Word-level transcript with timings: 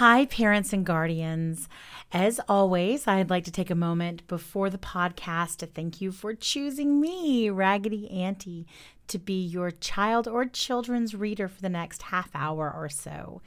Hi, 0.00 0.24
parents 0.24 0.72
and 0.72 0.86
guardians. 0.86 1.68
As 2.10 2.40
always, 2.48 3.06
I'd 3.06 3.28
like 3.28 3.44
to 3.44 3.50
take 3.50 3.68
a 3.68 3.74
moment 3.74 4.26
before 4.28 4.70
the 4.70 4.78
podcast 4.78 5.58
to 5.58 5.66
thank 5.66 6.00
you 6.00 6.10
for 6.10 6.32
choosing 6.32 7.02
me, 7.02 7.50
Raggedy 7.50 8.10
Auntie, 8.10 8.66
to 9.08 9.18
be 9.18 9.38
your 9.38 9.70
child 9.70 10.26
or 10.26 10.46
children's 10.46 11.14
reader 11.14 11.48
for 11.48 11.60
the 11.60 11.68
next 11.68 12.04
half 12.04 12.30
hour 12.34 12.72
or 12.74 12.88
so. 12.88 13.42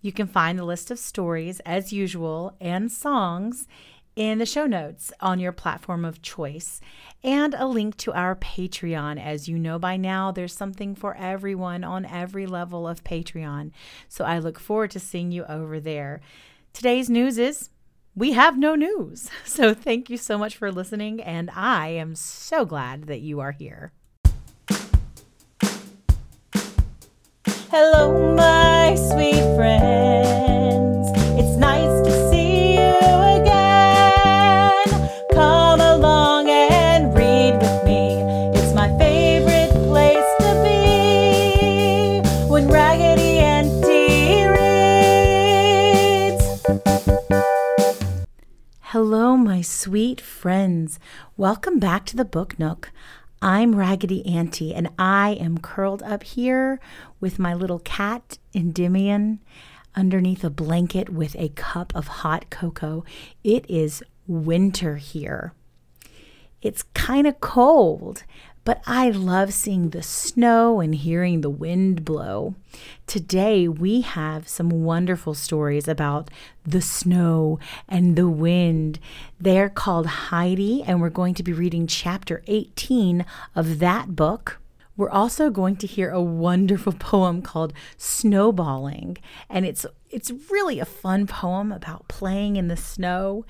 You 0.00 0.10
can 0.10 0.26
find 0.26 0.58
the 0.58 0.64
list 0.64 0.90
of 0.90 0.98
stories, 0.98 1.60
as 1.66 1.92
usual, 1.92 2.56
and 2.62 2.90
songs 2.90 3.68
in 4.20 4.36
the 4.36 4.44
show 4.44 4.66
notes 4.66 5.10
on 5.20 5.40
your 5.40 5.50
platform 5.50 6.04
of 6.04 6.20
choice 6.20 6.78
and 7.24 7.54
a 7.54 7.66
link 7.66 7.96
to 7.96 8.12
our 8.12 8.36
Patreon. 8.36 9.18
As 9.18 9.48
you 9.48 9.58
know 9.58 9.78
by 9.78 9.96
now, 9.96 10.30
there's 10.30 10.52
something 10.52 10.94
for 10.94 11.16
everyone 11.16 11.84
on 11.84 12.04
every 12.04 12.46
level 12.46 12.86
of 12.86 13.02
Patreon. 13.02 13.70
So 14.10 14.26
I 14.26 14.38
look 14.38 14.60
forward 14.60 14.90
to 14.90 15.00
seeing 15.00 15.32
you 15.32 15.46
over 15.46 15.80
there. 15.80 16.20
Today's 16.74 17.08
news 17.08 17.38
is 17.38 17.70
we 18.14 18.32
have 18.32 18.58
no 18.58 18.74
news. 18.74 19.30
So 19.46 19.72
thank 19.72 20.10
you 20.10 20.18
so 20.18 20.36
much 20.36 20.54
for 20.54 20.70
listening, 20.70 21.22
and 21.22 21.50
I 21.54 21.88
am 21.88 22.14
so 22.14 22.66
glad 22.66 23.04
that 23.04 23.20
you 23.20 23.40
are 23.40 23.52
here. 23.52 23.92
Hello, 27.70 28.34
my 28.34 28.94
sweet 28.96 29.56
friends. 29.56 30.49
Friends. 50.90 50.98
Welcome 51.36 51.78
back 51.78 52.04
to 52.06 52.16
the 52.16 52.24
Book 52.24 52.58
Nook. 52.58 52.90
I'm 53.42 53.76
Raggedy 53.76 54.26
Auntie, 54.26 54.74
and 54.74 54.88
I 54.98 55.36
am 55.40 55.58
curled 55.58 56.02
up 56.02 56.22
here 56.22 56.80
with 57.20 57.38
my 57.38 57.54
little 57.54 57.78
cat, 57.78 58.38
Endymion, 58.54 59.40
underneath 59.94 60.42
a 60.42 60.50
blanket 60.50 61.08
with 61.10 61.36
a 61.36 61.50
cup 61.50 61.94
of 61.94 62.06
hot 62.08 62.50
cocoa. 62.50 63.04
It 63.44 63.68
is 63.68 64.02
winter 64.26 64.96
here. 64.96 65.52
It's 66.60 66.82
kind 66.94 67.26
of 67.26 67.40
cold, 67.40 68.24
but 68.64 68.82
I 68.86 69.10
love 69.10 69.52
seeing 69.52 69.90
the 69.90 70.02
snow 70.02 70.80
and 70.80 70.94
hearing 70.94 71.40
the 71.40 71.50
wind 71.50 72.04
blow. 72.04 72.54
Today, 73.06 73.66
we 73.66 74.02
have 74.02 74.48
some 74.48 74.68
wonderful 74.84 75.34
stories 75.34 75.88
about 75.88 76.30
the 76.64 76.82
snow 76.82 77.58
and 77.88 78.16
the 78.16 78.28
wind. 78.28 78.98
They're 79.40 79.70
called 79.70 80.06
Heidi, 80.06 80.82
and 80.82 81.00
we're 81.00 81.10
going 81.10 81.34
to 81.34 81.42
be 81.42 81.52
reading 81.52 81.86
chapter 81.86 82.42
18 82.46 83.24
of 83.56 83.78
that 83.78 84.14
book. 84.14 84.60
We're 84.96 85.10
also 85.10 85.48
going 85.48 85.76
to 85.76 85.86
hear 85.86 86.10
a 86.10 86.20
wonderful 86.20 86.92
poem 86.98 87.40
called 87.40 87.72
Snowballing, 87.96 89.16
and 89.48 89.64
it's 89.64 89.86
it's 90.10 90.30
really 90.50 90.78
a 90.78 90.84
fun 90.84 91.26
poem 91.26 91.72
about 91.72 92.08
playing 92.08 92.56
in 92.56 92.68
the 92.68 92.76
snow. 92.76 93.46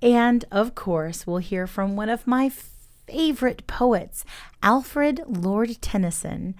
And 0.00 0.44
of 0.50 0.74
course, 0.74 1.26
we'll 1.26 1.38
hear 1.38 1.66
from 1.66 1.96
one 1.96 2.08
of 2.08 2.26
my 2.26 2.48
favorite 3.06 3.66
poets, 3.66 4.24
Alfred 4.62 5.22
Lord 5.26 5.80
Tennyson, 5.80 6.54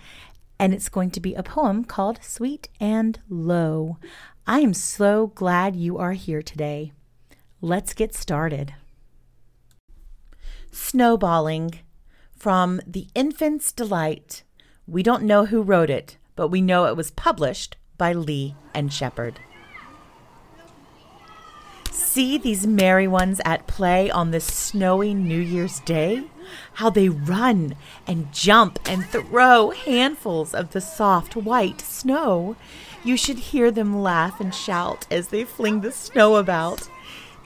and 0.58 0.72
it's 0.72 0.88
going 0.88 1.10
to 1.10 1.20
be 1.20 1.34
a 1.34 1.42
poem 1.42 1.84
called 1.84 2.22
Sweet 2.22 2.68
and 2.80 3.18
Low. 3.28 3.98
I 4.46 4.60
am 4.60 4.74
so 4.74 5.28
glad 5.28 5.74
you 5.74 5.98
are 5.98 6.12
here 6.12 6.42
today. 6.42 6.92
Let's 7.60 7.94
get 7.94 8.14
started. 8.14 8.74
Snowballing 10.70 11.80
from 12.36 12.80
The 12.86 13.08
Infant's 13.14 13.72
Delight. 13.72 14.42
We 14.86 15.02
don't 15.02 15.22
know 15.22 15.46
who 15.46 15.62
wrote 15.62 15.88
it, 15.88 16.18
but 16.36 16.48
we 16.48 16.60
know 16.60 16.84
it 16.84 16.96
was 16.96 17.10
published 17.10 17.76
by 17.96 18.12
Lee 18.12 18.54
and 18.74 18.92
Shepard. 18.92 19.40
See 21.90 22.38
these 22.38 22.66
merry 22.66 23.08
ones 23.08 23.40
at 23.44 23.66
play 23.66 24.10
on 24.10 24.30
this 24.30 24.44
snowy 24.44 25.14
New 25.14 25.40
Year's 25.40 25.80
Day? 25.80 26.24
How 26.74 26.90
they 26.90 27.08
run 27.08 27.74
and 28.06 28.32
jump 28.32 28.78
and 28.86 29.04
throw 29.06 29.70
handfuls 29.70 30.54
of 30.54 30.72
the 30.72 30.80
soft 30.80 31.36
white 31.36 31.80
snow. 31.80 32.56
You 33.02 33.16
should 33.16 33.38
hear 33.38 33.70
them 33.70 34.02
laugh 34.02 34.40
and 34.40 34.54
shout 34.54 35.06
as 35.10 35.28
they 35.28 35.44
fling 35.44 35.80
the 35.80 35.92
snow 35.92 36.36
about. 36.36 36.88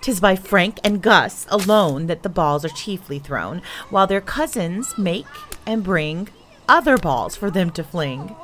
Tis 0.01 0.21
by 0.21 0.37
Frank 0.37 0.79
and 0.85 1.03
Gus 1.03 1.47
alone 1.51 2.07
that 2.07 2.23
the 2.23 2.29
balls 2.29 2.65
are 2.65 2.69
chiefly 2.69 3.19
thrown, 3.19 3.63
while 3.91 4.07
their 4.07 4.21
cousins 4.21 4.97
make 4.97 5.27
and 5.67 5.83
bring 5.83 6.29
other 6.69 6.97
balls 6.97 7.35
for 7.35 7.51
them 7.51 7.71
to 7.73 7.83
fling. 7.83 8.37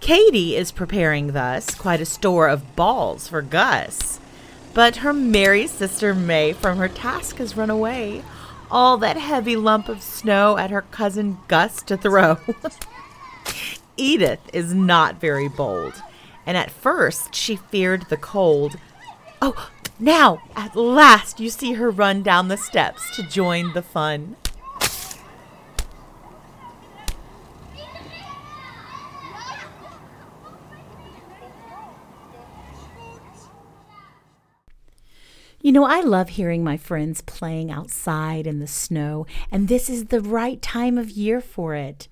Katy 0.00 0.54
is 0.54 0.70
preparing 0.70 1.32
thus 1.32 1.74
quite 1.74 2.00
a 2.00 2.06
store 2.06 2.48
of 2.48 2.76
balls 2.76 3.26
for 3.26 3.42
Gus. 3.42 4.20
But 4.74 4.96
her 4.96 5.12
merry 5.12 5.66
sister 5.66 6.14
May 6.14 6.52
from 6.52 6.78
her 6.78 6.88
task 6.88 7.36
has 7.38 7.56
run 7.56 7.70
away, 7.70 8.22
all 8.70 8.96
that 8.98 9.16
heavy 9.16 9.56
lump 9.56 9.88
of 9.88 10.02
snow 10.02 10.56
at 10.58 10.70
her 10.70 10.82
cousin 10.82 11.38
Gus 11.48 11.82
to 11.82 11.96
throw. 11.96 12.38
Edith 13.96 14.40
is 14.52 14.74
not 14.74 15.20
very 15.20 15.48
bold, 15.48 16.02
and 16.46 16.56
at 16.56 16.70
first 16.70 17.34
she 17.34 17.56
feared 17.56 18.08
the 18.08 18.16
cold. 18.16 18.78
Oh, 19.42 19.70
now, 19.98 20.42
at 20.54 20.76
last, 20.76 21.40
you 21.40 21.50
see 21.50 21.72
her 21.72 21.90
run 21.90 22.22
down 22.22 22.48
the 22.48 22.56
steps 22.56 23.14
to 23.16 23.22
join 23.24 23.72
the 23.72 23.82
fun. 23.82 24.36
You 35.68 35.72
know, 35.72 35.84
I 35.84 36.00
love 36.00 36.30
hearing 36.30 36.64
my 36.64 36.78
friends 36.78 37.20
playing 37.20 37.70
outside 37.70 38.46
in 38.46 38.58
the 38.58 38.66
snow, 38.66 39.26
and 39.52 39.68
this 39.68 39.90
is 39.90 40.06
the 40.06 40.22
right 40.22 40.62
time 40.62 40.96
of 40.96 41.10
year 41.10 41.42
for 41.42 41.74
it. 41.74 42.08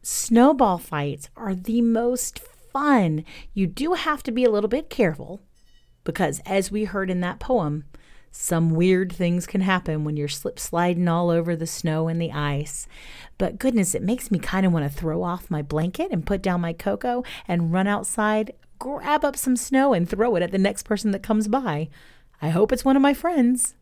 Snowball 0.00 0.78
fights 0.78 1.28
are 1.36 1.54
the 1.54 1.82
most 1.82 2.38
fun. 2.38 3.26
You 3.52 3.66
do 3.66 3.92
have 3.92 4.22
to 4.22 4.32
be 4.32 4.44
a 4.44 4.50
little 4.50 4.70
bit 4.70 4.88
careful 4.88 5.42
because, 6.04 6.40
as 6.46 6.70
we 6.70 6.84
heard 6.84 7.10
in 7.10 7.20
that 7.20 7.38
poem, 7.38 7.84
some 8.30 8.70
weird 8.70 9.12
things 9.12 9.46
can 9.46 9.60
happen 9.60 10.02
when 10.02 10.16
you're 10.16 10.26
slip 10.26 10.58
sliding 10.58 11.06
all 11.06 11.28
over 11.28 11.54
the 11.54 11.66
snow 11.66 12.08
and 12.08 12.18
the 12.18 12.32
ice. 12.32 12.88
But 13.36 13.58
goodness, 13.58 13.94
it 13.94 14.02
makes 14.02 14.30
me 14.30 14.38
kind 14.38 14.64
of 14.64 14.72
want 14.72 14.90
to 14.90 14.98
throw 14.98 15.22
off 15.22 15.50
my 15.50 15.60
blanket 15.60 16.12
and 16.12 16.24
put 16.24 16.40
down 16.40 16.62
my 16.62 16.72
cocoa 16.72 17.24
and 17.46 17.74
run 17.74 17.86
outside, 17.86 18.54
grab 18.78 19.22
up 19.22 19.36
some 19.36 19.56
snow, 19.56 19.92
and 19.92 20.08
throw 20.08 20.34
it 20.36 20.42
at 20.42 20.50
the 20.50 20.56
next 20.56 20.84
person 20.84 21.10
that 21.10 21.22
comes 21.22 21.46
by. 21.46 21.90
I 22.42 22.48
hope 22.50 22.72
it's 22.72 22.84
one 22.84 22.96
of 22.96 23.02
my 23.02 23.14
friends. 23.14 23.74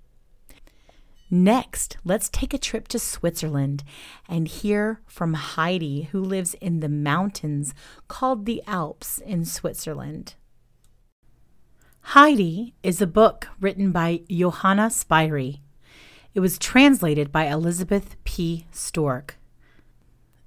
Next, 1.30 1.98
let's 2.04 2.30
take 2.30 2.54
a 2.54 2.58
trip 2.58 2.88
to 2.88 2.98
Switzerland 2.98 3.84
and 4.28 4.48
hear 4.48 5.00
from 5.06 5.34
Heidi, 5.34 6.08
who 6.12 6.20
lives 6.20 6.54
in 6.54 6.80
the 6.80 6.88
mountains 6.88 7.74
called 8.08 8.46
the 8.46 8.62
Alps 8.66 9.18
in 9.18 9.44
Switzerland. 9.44 10.34
Heidi 12.00 12.74
is 12.82 13.02
a 13.02 13.06
book 13.06 13.48
written 13.60 13.92
by 13.92 14.22
Johanna 14.30 14.86
Spyri. 14.86 15.60
It 16.34 16.40
was 16.40 16.58
translated 16.58 17.30
by 17.30 17.44
Elizabeth 17.46 18.16
P. 18.24 18.66
Stork. 18.70 19.36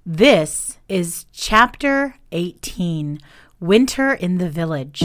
This 0.04 0.78
is 0.88 1.26
Chapter 1.32 2.16
18 2.32 3.20
Winter 3.60 4.12
in 4.12 4.38
the 4.38 4.50
Village. 4.50 5.02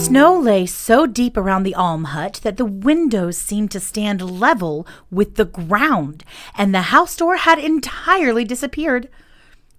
Snow 0.00 0.34
lay 0.34 0.64
so 0.64 1.04
deep 1.04 1.36
around 1.36 1.62
the 1.62 1.74
alm 1.74 2.04
hut 2.04 2.40
that 2.42 2.56
the 2.56 2.64
windows 2.64 3.36
seemed 3.36 3.70
to 3.70 3.78
stand 3.78 4.40
level 4.40 4.86
with 5.10 5.34
the 5.34 5.44
ground, 5.44 6.24
and 6.56 6.74
the 6.74 6.90
house 6.90 7.14
door 7.14 7.36
had 7.36 7.58
entirely 7.58 8.42
disappeared. 8.42 9.10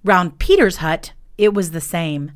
Round 0.03 0.37
Peter's 0.37 0.77
hut, 0.77 1.13
it 1.39 1.55
was 1.55 1.71
the 1.71 1.81
same. 1.81 2.33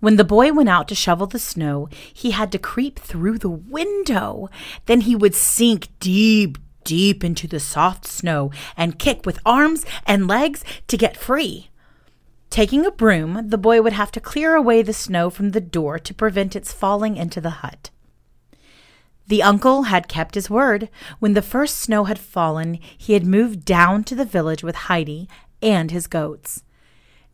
When 0.00 0.16
the 0.16 0.24
boy 0.24 0.52
went 0.52 0.70
out 0.70 0.88
to 0.88 0.94
shovel 0.94 1.26
the 1.26 1.38
snow, 1.38 1.90
he 2.12 2.30
had 2.30 2.50
to 2.52 2.58
creep 2.58 2.98
through 2.98 3.38
the 3.38 3.50
window. 3.50 4.48
Then 4.86 5.02
he 5.02 5.14
would 5.14 5.34
sink 5.34 5.88
deep, 6.00 6.56
deep 6.84 7.22
into 7.22 7.46
the 7.46 7.60
soft 7.60 8.06
snow 8.06 8.50
and 8.78 8.98
kick 8.98 9.26
with 9.26 9.38
arms 9.44 9.84
and 10.06 10.26
legs 10.26 10.64
to 10.88 10.96
get 10.96 11.18
free. 11.18 11.68
Taking 12.50 12.86
a 12.86 12.90
broom, 12.90 13.48
the 13.48 13.58
boy 13.58 13.82
would 13.82 13.92
have 13.92 14.12
to 14.12 14.20
clear 14.20 14.54
away 14.54 14.82
the 14.82 14.92
snow 14.92 15.30
from 15.30 15.50
the 15.50 15.60
door 15.60 15.98
to 15.98 16.14
prevent 16.14 16.54
its 16.54 16.72
falling 16.72 17.16
into 17.16 17.40
the 17.40 17.50
hut. 17.50 17.90
The 19.26 19.42
uncle 19.42 19.84
had 19.84 20.08
kept 20.08 20.34
his 20.34 20.50
word. 20.50 20.88
When 21.18 21.32
the 21.32 21.42
first 21.42 21.78
snow 21.78 22.04
had 22.04 22.18
fallen, 22.18 22.78
he 22.96 23.14
had 23.14 23.26
moved 23.26 23.64
down 23.64 24.04
to 24.04 24.14
the 24.14 24.24
village 24.24 24.62
with 24.62 24.76
Heidi 24.76 25.28
and 25.62 25.90
his 25.90 26.06
goats. 26.06 26.62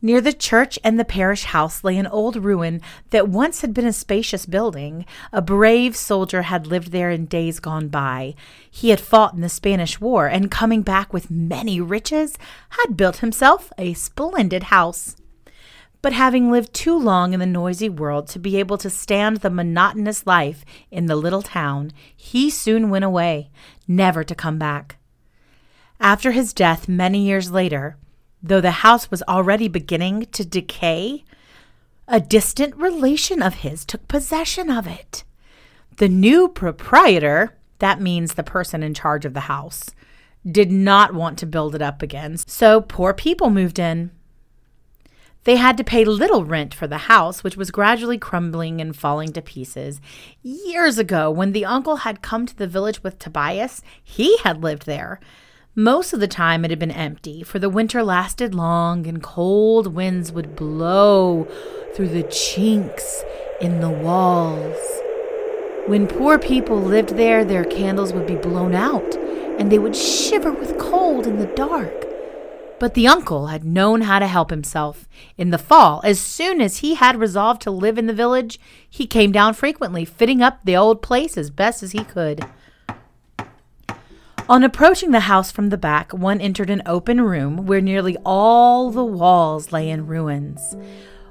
Near 0.03 0.19
the 0.19 0.33
church 0.33 0.79
and 0.83 0.99
the 0.99 1.05
parish 1.05 1.43
house 1.43 1.83
lay 1.83 1.95
an 1.95 2.07
old 2.07 2.35
ruin 2.37 2.81
that 3.11 3.27
once 3.27 3.61
had 3.61 3.71
been 3.71 3.85
a 3.85 3.93
spacious 3.93 4.47
building. 4.47 5.05
A 5.31 5.43
brave 5.43 5.95
soldier 5.95 6.41
had 6.43 6.65
lived 6.65 6.91
there 6.91 7.11
in 7.11 7.27
days 7.27 7.59
gone 7.59 7.87
by. 7.87 8.33
He 8.69 8.89
had 8.89 8.99
fought 8.99 9.35
in 9.35 9.41
the 9.41 9.49
Spanish 9.49 10.01
War 10.01 10.25
and, 10.25 10.49
coming 10.49 10.81
back 10.81 11.13
with 11.13 11.29
many 11.29 11.79
riches, 11.79 12.35
had 12.69 12.97
built 12.97 13.17
himself 13.17 13.71
a 13.77 13.93
splendid 13.93 14.63
house. 14.63 15.15
But 16.01 16.13
having 16.13 16.49
lived 16.49 16.73
too 16.73 16.97
long 16.97 17.33
in 17.33 17.39
the 17.39 17.45
noisy 17.45 17.87
world 17.87 18.27
to 18.29 18.39
be 18.39 18.57
able 18.57 18.79
to 18.79 18.89
stand 18.89 19.37
the 19.37 19.51
monotonous 19.51 20.25
life 20.25 20.65
in 20.89 21.05
the 21.05 21.15
little 21.15 21.43
town, 21.43 21.91
he 22.15 22.49
soon 22.49 22.89
went 22.89 23.05
away, 23.05 23.51
never 23.87 24.23
to 24.23 24.33
come 24.33 24.57
back. 24.57 24.95
After 25.99 26.31
his 26.31 26.53
death, 26.53 26.87
many 26.87 27.19
years 27.19 27.51
later, 27.51 27.97
Though 28.43 28.61
the 28.61 28.71
house 28.71 29.11
was 29.11 29.23
already 29.23 29.67
beginning 29.67 30.27
to 30.31 30.43
decay, 30.45 31.23
a 32.07 32.19
distant 32.19 32.75
relation 32.75 33.41
of 33.41 33.55
his 33.55 33.85
took 33.85 34.07
possession 34.07 34.69
of 34.69 34.87
it. 34.87 35.23
The 35.97 36.09
new 36.09 36.47
proprietor, 36.47 37.55
that 37.79 38.01
means 38.01 38.33
the 38.33 38.43
person 38.43 38.81
in 38.83 38.93
charge 38.93 39.25
of 39.25 39.33
the 39.33 39.41
house, 39.41 39.91
did 40.49 40.71
not 40.71 41.13
want 41.13 41.37
to 41.39 41.45
build 41.45 41.75
it 41.75 41.81
up 41.81 42.01
again, 42.01 42.37
so 42.37 42.81
poor 42.81 43.13
people 43.13 43.49
moved 43.49 43.77
in. 43.77 44.11
They 45.43 45.55
had 45.55 45.77
to 45.77 45.83
pay 45.83 46.05
little 46.05 46.45
rent 46.45 46.73
for 46.73 46.87
the 46.87 46.99
house, 46.99 47.43
which 47.43 47.57
was 47.57 47.71
gradually 47.71 48.17
crumbling 48.17 48.79
and 48.79 48.95
falling 48.95 49.33
to 49.33 49.41
pieces. 49.41 49.99
Years 50.43 50.97
ago, 50.97 51.31
when 51.31 51.51
the 51.51 51.65
uncle 51.65 51.97
had 51.97 52.21
come 52.21 52.45
to 52.45 52.55
the 52.55 52.67
village 52.67 53.03
with 53.03 53.17
Tobias, 53.17 53.81
he 54.03 54.37
had 54.39 54.63
lived 54.63 54.85
there. 54.85 55.19
Most 55.75 56.11
of 56.11 56.19
the 56.19 56.27
time 56.27 56.65
it 56.65 56.69
had 56.69 56.79
been 56.79 56.91
empty, 56.91 57.43
for 57.43 57.57
the 57.57 57.69
winter 57.69 58.03
lasted 58.03 58.53
long 58.53 59.07
and 59.07 59.23
cold 59.23 59.87
winds 59.87 60.29
would 60.29 60.53
blow 60.53 61.47
through 61.95 62.09
the 62.09 62.23
chinks 62.23 63.23
in 63.61 63.79
the 63.79 63.89
walls. 63.89 64.75
When 65.87 66.07
poor 66.07 66.37
people 66.37 66.77
lived 66.77 67.15
there, 67.15 67.45
their 67.45 67.63
candles 67.63 68.11
would 68.11 68.27
be 68.27 68.35
blown 68.35 68.75
out 68.75 69.15
and 69.57 69.71
they 69.71 69.79
would 69.79 69.95
shiver 69.95 70.51
with 70.51 70.77
cold 70.77 71.25
in 71.25 71.37
the 71.37 71.45
dark. 71.55 72.05
But 72.77 72.93
the 72.93 73.07
uncle 73.07 73.47
had 73.47 73.63
known 73.63 74.01
how 74.01 74.19
to 74.19 74.27
help 74.27 74.49
himself. 74.49 75.07
In 75.37 75.51
the 75.51 75.57
fall, 75.57 76.01
as 76.03 76.19
soon 76.19 76.59
as 76.59 76.79
he 76.79 76.95
had 76.95 77.15
resolved 77.15 77.61
to 77.61 77.71
live 77.71 77.97
in 77.97 78.07
the 78.07 78.13
village, 78.13 78.59
he 78.89 79.07
came 79.07 79.31
down 79.31 79.53
frequently, 79.53 80.03
fitting 80.03 80.41
up 80.41 80.59
the 80.65 80.75
old 80.75 81.01
place 81.01 81.37
as 81.37 81.49
best 81.49 81.81
as 81.81 81.93
he 81.93 82.03
could. 82.03 82.45
On 84.49 84.63
approaching 84.63 85.11
the 85.11 85.21
house 85.21 85.51
from 85.51 85.69
the 85.69 85.77
back, 85.77 86.11
one 86.11 86.41
entered 86.41 86.69
an 86.69 86.81
open 86.85 87.21
room 87.21 87.65
where 87.65 87.79
nearly 87.79 88.17
all 88.25 88.91
the 88.91 89.05
walls 89.05 89.71
lay 89.71 89.89
in 89.89 90.07
ruins. 90.07 90.75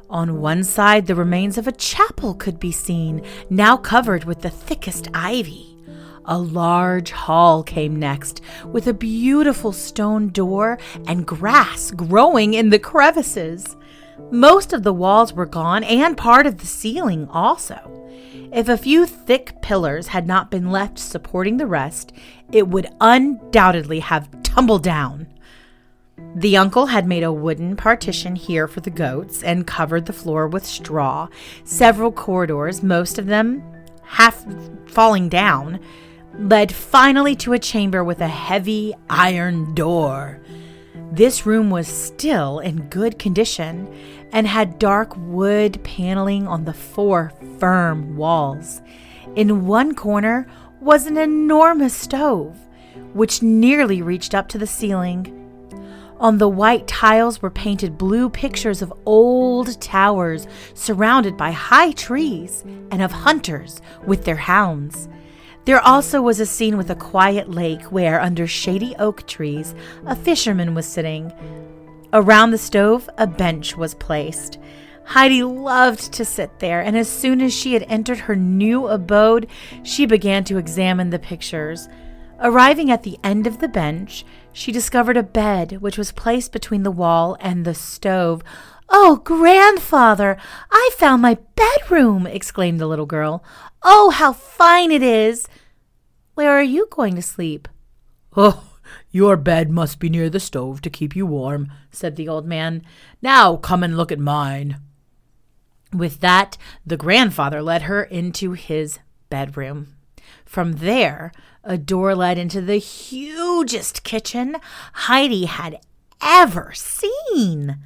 On 0.08 0.40
one 0.40 0.64
side, 0.64 1.06
the 1.06 1.14
remains 1.14 1.58
of 1.58 1.66
a 1.66 1.72
chapel 1.72 2.34
could 2.34 2.58
be 2.58 2.72
seen, 2.72 3.22
now 3.50 3.76
covered 3.76 4.24
with 4.24 4.40
the 4.40 4.50
thickest 4.50 5.08
ivy. 5.12 5.76
A 6.24 6.38
large 6.38 7.10
hall 7.10 7.62
came 7.62 7.98
next, 7.98 8.40
with 8.64 8.86
a 8.86 8.94
beautiful 8.94 9.72
stone 9.72 10.28
door 10.28 10.78
and 11.06 11.26
grass 11.26 11.90
growing 11.90 12.54
in 12.54 12.70
the 12.70 12.78
crevices. 12.78 13.76
Most 14.30 14.72
of 14.72 14.82
the 14.82 14.92
walls 14.92 15.32
were 15.32 15.46
gone, 15.46 15.84
and 15.84 16.16
part 16.16 16.46
of 16.46 16.58
the 16.58 16.66
ceiling 16.66 17.28
also. 17.28 17.78
If 18.52 18.68
a 18.68 18.76
few 18.76 19.06
thick 19.06 19.60
pillars 19.62 20.08
had 20.08 20.26
not 20.26 20.50
been 20.50 20.70
left 20.70 20.98
supporting 20.98 21.56
the 21.56 21.66
rest, 21.66 22.12
it 22.52 22.68
would 22.68 22.88
undoubtedly 23.00 24.00
have 24.00 24.28
tumbled 24.42 24.82
down. 24.82 25.26
The 26.34 26.56
uncle 26.56 26.86
had 26.86 27.06
made 27.06 27.22
a 27.22 27.32
wooden 27.32 27.76
partition 27.76 28.36
here 28.36 28.68
for 28.68 28.80
the 28.80 28.90
goats 28.90 29.42
and 29.42 29.66
covered 29.66 30.06
the 30.06 30.12
floor 30.12 30.46
with 30.46 30.66
straw. 30.66 31.28
Several 31.64 32.12
corridors, 32.12 32.82
most 32.82 33.18
of 33.18 33.26
them 33.26 33.62
half 34.02 34.44
falling 34.86 35.28
down, 35.28 35.80
led 36.38 36.72
finally 36.72 37.34
to 37.36 37.52
a 37.52 37.58
chamber 37.58 38.04
with 38.04 38.20
a 38.20 38.28
heavy 38.28 38.94
iron 39.08 39.74
door. 39.74 40.39
This 41.12 41.44
room 41.44 41.70
was 41.70 41.88
still 41.88 42.60
in 42.60 42.88
good 42.88 43.18
condition 43.18 43.92
and 44.32 44.46
had 44.46 44.78
dark 44.78 45.12
wood 45.16 45.80
paneling 45.82 46.46
on 46.46 46.64
the 46.64 46.72
four 46.72 47.32
firm 47.58 48.16
walls. 48.16 48.80
In 49.34 49.66
one 49.66 49.96
corner 49.96 50.46
was 50.80 51.06
an 51.06 51.16
enormous 51.16 51.94
stove, 51.94 52.56
which 53.12 53.42
nearly 53.42 54.02
reached 54.02 54.36
up 54.36 54.46
to 54.48 54.58
the 54.58 54.68
ceiling. 54.68 55.36
On 56.20 56.38
the 56.38 56.48
white 56.48 56.86
tiles 56.86 57.42
were 57.42 57.50
painted 57.50 57.98
blue 57.98 58.30
pictures 58.30 58.80
of 58.80 58.92
old 59.04 59.80
towers 59.80 60.46
surrounded 60.74 61.36
by 61.36 61.50
high 61.50 61.90
trees 61.90 62.62
and 62.92 63.02
of 63.02 63.10
hunters 63.10 63.80
with 64.06 64.24
their 64.24 64.36
hounds. 64.36 65.08
There 65.64 65.80
also 65.80 66.22
was 66.22 66.40
a 66.40 66.46
scene 66.46 66.76
with 66.76 66.90
a 66.90 66.94
quiet 66.94 67.50
lake 67.50 67.82
where, 67.84 68.20
under 68.20 68.46
shady 68.46 68.96
oak 68.98 69.26
trees, 69.26 69.74
a 70.06 70.16
fisherman 70.16 70.74
was 70.74 70.86
sitting. 70.86 71.32
Around 72.12 72.50
the 72.50 72.58
stove, 72.58 73.08
a 73.18 73.26
bench 73.26 73.76
was 73.76 73.94
placed. 73.94 74.58
Heidi 75.04 75.42
loved 75.42 76.12
to 76.12 76.24
sit 76.24 76.60
there, 76.60 76.80
and 76.80 76.96
as 76.96 77.08
soon 77.08 77.40
as 77.40 77.52
she 77.52 77.74
had 77.74 77.84
entered 77.88 78.20
her 78.20 78.36
new 78.36 78.86
abode, 78.86 79.48
she 79.82 80.06
began 80.06 80.44
to 80.44 80.56
examine 80.56 81.10
the 81.10 81.18
pictures. 81.18 81.88
Arriving 82.40 82.90
at 82.90 83.02
the 83.02 83.18
end 83.22 83.46
of 83.46 83.58
the 83.58 83.68
bench, 83.68 84.24
she 84.52 84.72
discovered 84.72 85.16
a 85.16 85.22
bed 85.22 85.82
which 85.82 85.98
was 85.98 86.12
placed 86.12 86.52
between 86.52 86.84
the 86.84 86.90
wall 86.90 87.36
and 87.40 87.64
the 87.64 87.74
stove. 87.74 88.42
Oh, 88.88 89.20
grandfather, 89.22 90.36
I 90.70 90.90
found 90.96 91.22
my 91.22 91.38
bedroom! 91.54 92.26
exclaimed 92.26 92.80
the 92.80 92.88
little 92.88 93.06
girl. 93.06 93.44
Oh, 93.82 94.10
how 94.10 94.32
fine 94.32 94.90
it 94.90 95.02
is! 95.02 95.48
Where 96.34 96.50
are 96.50 96.62
you 96.62 96.88
going 96.90 97.14
to 97.16 97.22
sleep? 97.22 97.68
Oh, 98.36 98.64
your 99.10 99.36
bed 99.36 99.70
must 99.70 99.98
be 99.98 100.08
near 100.08 100.30
the 100.30 100.40
stove 100.40 100.82
to 100.82 100.90
keep 100.90 101.16
you 101.16 101.26
warm, 101.26 101.72
said 101.90 102.16
the 102.16 102.28
old 102.28 102.46
man. 102.46 102.82
Now 103.22 103.56
come 103.56 103.82
and 103.82 103.96
look 103.96 104.12
at 104.12 104.18
mine. 104.18 104.80
With 105.92 106.20
that, 106.20 106.56
the 106.86 106.96
grandfather 106.96 107.62
led 107.62 107.82
her 107.82 108.02
into 108.02 108.52
his 108.52 109.00
bedroom. 109.28 109.96
From 110.44 110.74
there, 110.74 111.32
a 111.64 111.76
door 111.76 112.14
led 112.14 112.38
into 112.38 112.60
the 112.60 112.78
hugest 112.78 114.04
kitchen 114.04 114.56
Heidi 114.92 115.46
had 115.46 115.80
ever 116.22 116.72
seen. 116.74 117.78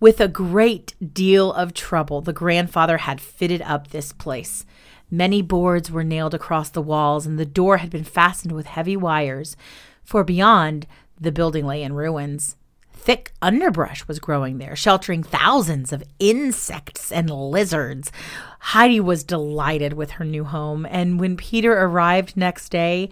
With 0.00 0.20
a 0.20 0.28
great 0.28 0.94
deal 1.14 1.52
of 1.52 1.74
trouble, 1.74 2.22
the 2.22 2.32
grandfather 2.32 2.98
had 2.98 3.20
fitted 3.20 3.62
up 3.62 3.88
this 3.88 4.12
place. 4.12 4.64
Many 5.14 5.42
boards 5.42 5.90
were 5.90 6.02
nailed 6.02 6.32
across 6.32 6.70
the 6.70 6.80
walls, 6.80 7.26
and 7.26 7.38
the 7.38 7.44
door 7.44 7.76
had 7.76 7.90
been 7.90 8.02
fastened 8.02 8.52
with 8.52 8.64
heavy 8.64 8.96
wires 8.96 9.58
for 10.02 10.24
beyond 10.24 10.86
the 11.20 11.30
building 11.30 11.66
lay 11.66 11.82
in 11.82 11.92
ruins. 11.92 12.56
Thick 12.94 13.34
underbrush 13.42 14.08
was 14.08 14.18
growing 14.18 14.56
there, 14.56 14.74
sheltering 14.74 15.22
thousands 15.22 15.92
of 15.92 16.02
insects 16.18 17.12
and 17.12 17.28
lizards. 17.28 18.10
Heidi 18.58 19.00
was 19.00 19.22
delighted 19.22 19.92
with 19.92 20.12
her 20.12 20.24
new 20.24 20.44
home, 20.44 20.86
and 20.88 21.20
when 21.20 21.36
Peter 21.36 21.74
arrived 21.74 22.34
next 22.34 22.70
day, 22.70 23.10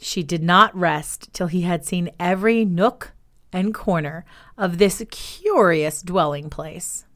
she 0.00 0.22
did 0.22 0.44
not 0.44 0.76
rest 0.76 1.30
till 1.32 1.48
he 1.48 1.62
had 1.62 1.84
seen 1.84 2.10
every 2.20 2.64
nook 2.64 3.10
and 3.52 3.74
corner 3.74 4.24
of 4.56 4.78
this 4.78 5.02
curious 5.10 6.00
dwelling 6.00 6.48
place. 6.48 7.06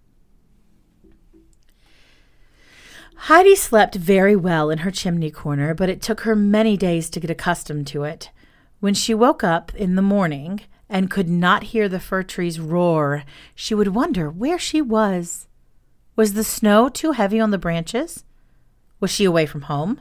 Heidi 3.17 3.57
slept 3.57 3.95
very 3.95 4.37
well 4.37 4.71
in 4.71 4.79
her 4.79 4.91
chimney 4.91 5.31
corner, 5.31 5.75
but 5.75 5.89
it 5.89 6.03
took 6.03 6.21
her 6.21 6.37
many 6.37 6.77
days 6.77 7.09
to 7.11 7.21
get 7.21 7.31
accustomed 7.31 7.87
to 7.89 8.05
it. 8.05 8.31
When 8.81 8.95
she 8.95 9.15
woke 9.15 9.43
up 9.43 9.75
in 9.75 9.95
the 9.95 10.03
morning 10.03 10.61
and 10.89 11.11
could 11.11 11.29
not 11.29 11.65
hear 11.65 11.89
the 11.89 12.01
fir 12.01 12.23
trees 12.23 12.61
roar, 12.61 13.25
she 13.55 13.75
would 13.75 13.89
wonder 13.89 14.31
where 14.31 14.59
she 14.59 14.83
was. 14.83 15.47
Was 16.17 16.35
the 16.35 16.45
snow 16.45 16.89
too 16.89 17.13
heavy 17.13 17.41
on 17.41 17.51
the 17.51 17.59
branches? 17.59 18.25
Was 19.01 19.11
she 19.11 19.25
away 19.25 19.47
from 19.47 19.63
home? 19.63 20.01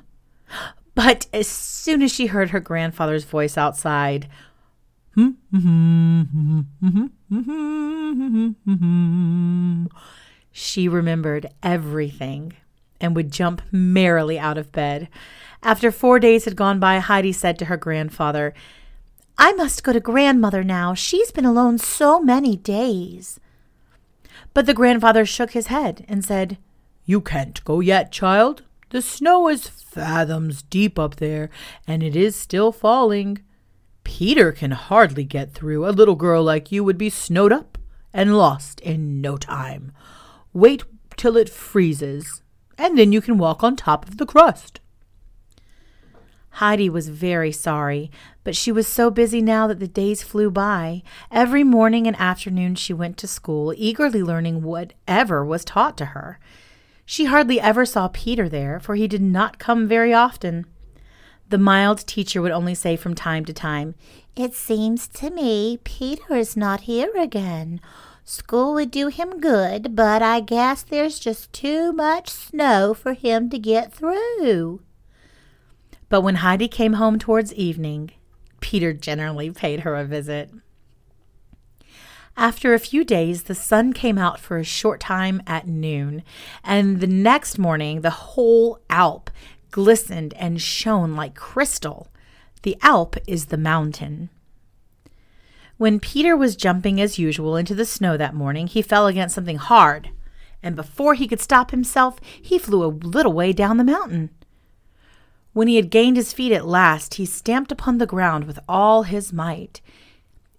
But 0.96 1.26
as 1.34 1.48
soon 1.48 2.04
as 2.04 2.14
she 2.14 2.28
heard 2.28 2.52
her 2.52 2.60
grandfather's 2.60 3.24
voice 3.24 3.58
outside, 3.58 4.28
she 10.52 10.88
remembered 10.88 11.48
everything 11.64 12.54
and 13.04 13.16
would 13.16 13.32
jump 13.32 13.62
merrily 13.72 14.40
out 14.40 14.58
of 14.58 14.72
bed. 14.72 15.10
After 15.62 15.92
four 15.92 16.20
days 16.20 16.46
had 16.46 16.56
gone 16.56 16.80
by, 16.80 17.00
Heidi 17.00 17.34
said 17.34 17.60
to 17.60 17.66
her 17.66 17.78
grandfather, 17.78 18.54
I 19.38 19.52
must 19.54 19.84
go 19.84 19.94
to 19.94 20.00
grandmother 20.00 20.64
now. 20.64 20.94
She's 20.94 21.32
been 21.32 21.46
alone 21.46 21.78
so 21.78 22.22
many 22.22 22.56
days. 22.56 23.40
But 24.54 24.66
the 24.66 24.74
grandfather 24.74 25.26
shook 25.26 25.52
his 25.52 25.68
head 25.68 26.06
and 26.08 26.24
said, 26.24 26.58
You 27.06 27.20
can't 27.20 27.64
go 27.66 27.80
yet, 27.80 28.12
child. 28.12 28.64
The 28.92 29.02
snow 29.02 29.50
is 29.50 29.68
fathoms 29.68 30.62
deep 30.64 31.00
up 31.00 31.16
there, 31.16 31.50
and 31.88 32.04
it 32.04 32.16
is 32.16 32.36
still 32.36 32.72
falling. 32.72 33.40
Peter 34.04 34.52
can 34.52 34.72
hardly 34.72 35.24
get 35.24 35.54
through. 35.54 35.88
A 35.88 35.92
little 35.92 36.16
girl 36.16 36.44
like 36.44 36.72
you 36.72 36.84
would 36.84 36.98
be 36.98 37.10
snowed 37.10 37.52
up 37.52 37.78
and 38.14 38.38
lost 38.38 38.80
in 38.82 39.20
no 39.20 39.38
time. 39.38 39.92
Wait 40.54 40.84
till 41.18 41.36
it 41.36 41.50
freezes, 41.50 42.44
and 42.78 42.98
then 42.98 43.12
you 43.12 43.22
can 43.22 43.38
walk 43.38 43.64
on 43.64 43.76
top 43.76 44.08
of 44.08 44.18
the 44.18 44.26
crust. 44.26 44.80
Heidi 46.58 46.88
was 46.88 47.10
very 47.10 47.52
sorry, 47.52 48.12
but 48.44 48.56
she 48.56 48.72
was 48.72 48.86
so 48.86 49.10
busy 49.10 49.42
now 49.42 49.66
that 49.66 49.80
the 49.80 49.88
days 49.88 50.22
flew 50.22 50.52
by. 50.52 51.02
Every 51.32 51.64
morning 51.64 52.06
and 52.06 52.16
afternoon 52.20 52.76
she 52.76 52.94
went 52.94 53.18
to 53.18 53.28
school, 53.28 53.74
eagerly 53.76 54.22
learning 54.22 54.62
whatever 54.62 55.44
was 55.44 55.66
taught 55.66 55.98
to 55.98 56.06
her. 56.08 56.40
She 57.06 57.26
hardly 57.26 57.60
ever 57.60 57.86
saw 57.86 58.08
Peter 58.08 58.48
there, 58.48 58.80
for 58.80 58.94
he 58.94 59.08
did 59.08 59.22
not 59.22 59.58
come 59.58 59.88
very 59.88 60.14
often. 60.14 60.68
The 61.50 61.58
mild 61.58 62.06
teacher 62.06 62.42
would 62.42 62.52
only 62.52 62.76
say 62.76 62.96
from 62.98 63.16
time 63.16 63.46
to 63.46 63.54
time, 63.54 63.96
It 64.36 64.54
seems 64.54 65.08
to 65.10 65.32
me 65.32 65.80
Peter 65.84 66.36
is 66.36 66.56
not 66.56 66.82
here 66.82 67.12
again. 67.18 67.82
School 68.26 68.74
would 68.74 68.90
do 68.90 69.08
him 69.08 69.40
good, 69.40 69.96
but 69.96 70.22
I 70.22 70.40
guess 70.40 70.82
there's 70.82 71.20
just 71.20 71.52
too 71.52 71.92
much 71.92 72.30
snow 72.30 72.94
for 72.94 73.14
him 73.14 73.50
to 73.50 73.60
get 73.60 73.94
through. 73.94 74.82
But 76.08 76.22
when 76.22 76.36
Heidi 76.36 76.68
came 76.68 76.94
home 76.94 77.20
towards 77.20 77.54
evening, 77.54 78.12
Peter 78.62 78.94
generally 78.94 79.52
paid 79.52 79.82
her 79.82 79.96
a 79.96 80.06
visit. 80.06 80.52
After 82.38 82.74
a 82.74 82.80
few 82.80 83.04
days, 83.04 83.44
the 83.44 83.56
sun 83.56 83.94
came 83.94 84.18
out 84.18 84.40
for 84.40 84.58
a 84.58 84.64
short 84.64 85.00
time 85.00 85.42
at 85.46 85.68
noon, 85.68 86.24
and 86.64 87.02
the 87.02 87.08
next 87.08 87.60
morning, 87.60 88.02
the 88.02 88.10
whole 88.10 88.80
Alp 88.90 89.30
glistened 89.70 90.34
and 90.36 90.62
shone 90.62 91.16
like 91.16 91.36
crystal. 91.36 92.08
The 92.62 92.78
Alp 92.82 93.18
is 93.28 93.48
the 93.48 93.58
mountain. 93.58 94.30
When 95.78 96.00
Peter 96.00 96.38
was 96.38 96.56
jumping 96.56 97.02
as 97.02 97.18
usual 97.18 97.56
into 97.56 97.74
the 97.74 97.86
snow 97.86 98.16
that 98.18 98.36
morning, 98.36 98.68
he 98.68 98.82
fell 98.82 99.08
against 99.08 99.36
something 99.36 99.58
hard, 99.58 100.12
and 100.62 100.76
before 100.76 101.16
he 101.16 101.28
could 101.28 101.42
stop 101.42 101.72
himself, 101.72 102.20
he 102.42 102.60
flew 102.60 102.84
a 102.84 102.88
little 102.88 103.34
way 103.34 103.54
down 103.54 103.78
the 103.78 103.84
mountain. 103.84 104.30
When 105.54 105.68
he 105.68 105.76
had 105.76 105.90
gained 105.90 106.18
his 106.18 106.34
feet 106.34 106.52
at 106.52 106.66
last, 106.66 107.16
he 107.16 107.26
stamped 107.26 107.72
upon 107.72 107.98
the 107.98 108.06
ground 108.06 108.46
with 108.46 108.60
all 108.68 109.04
his 109.04 109.34
might. 109.34 109.82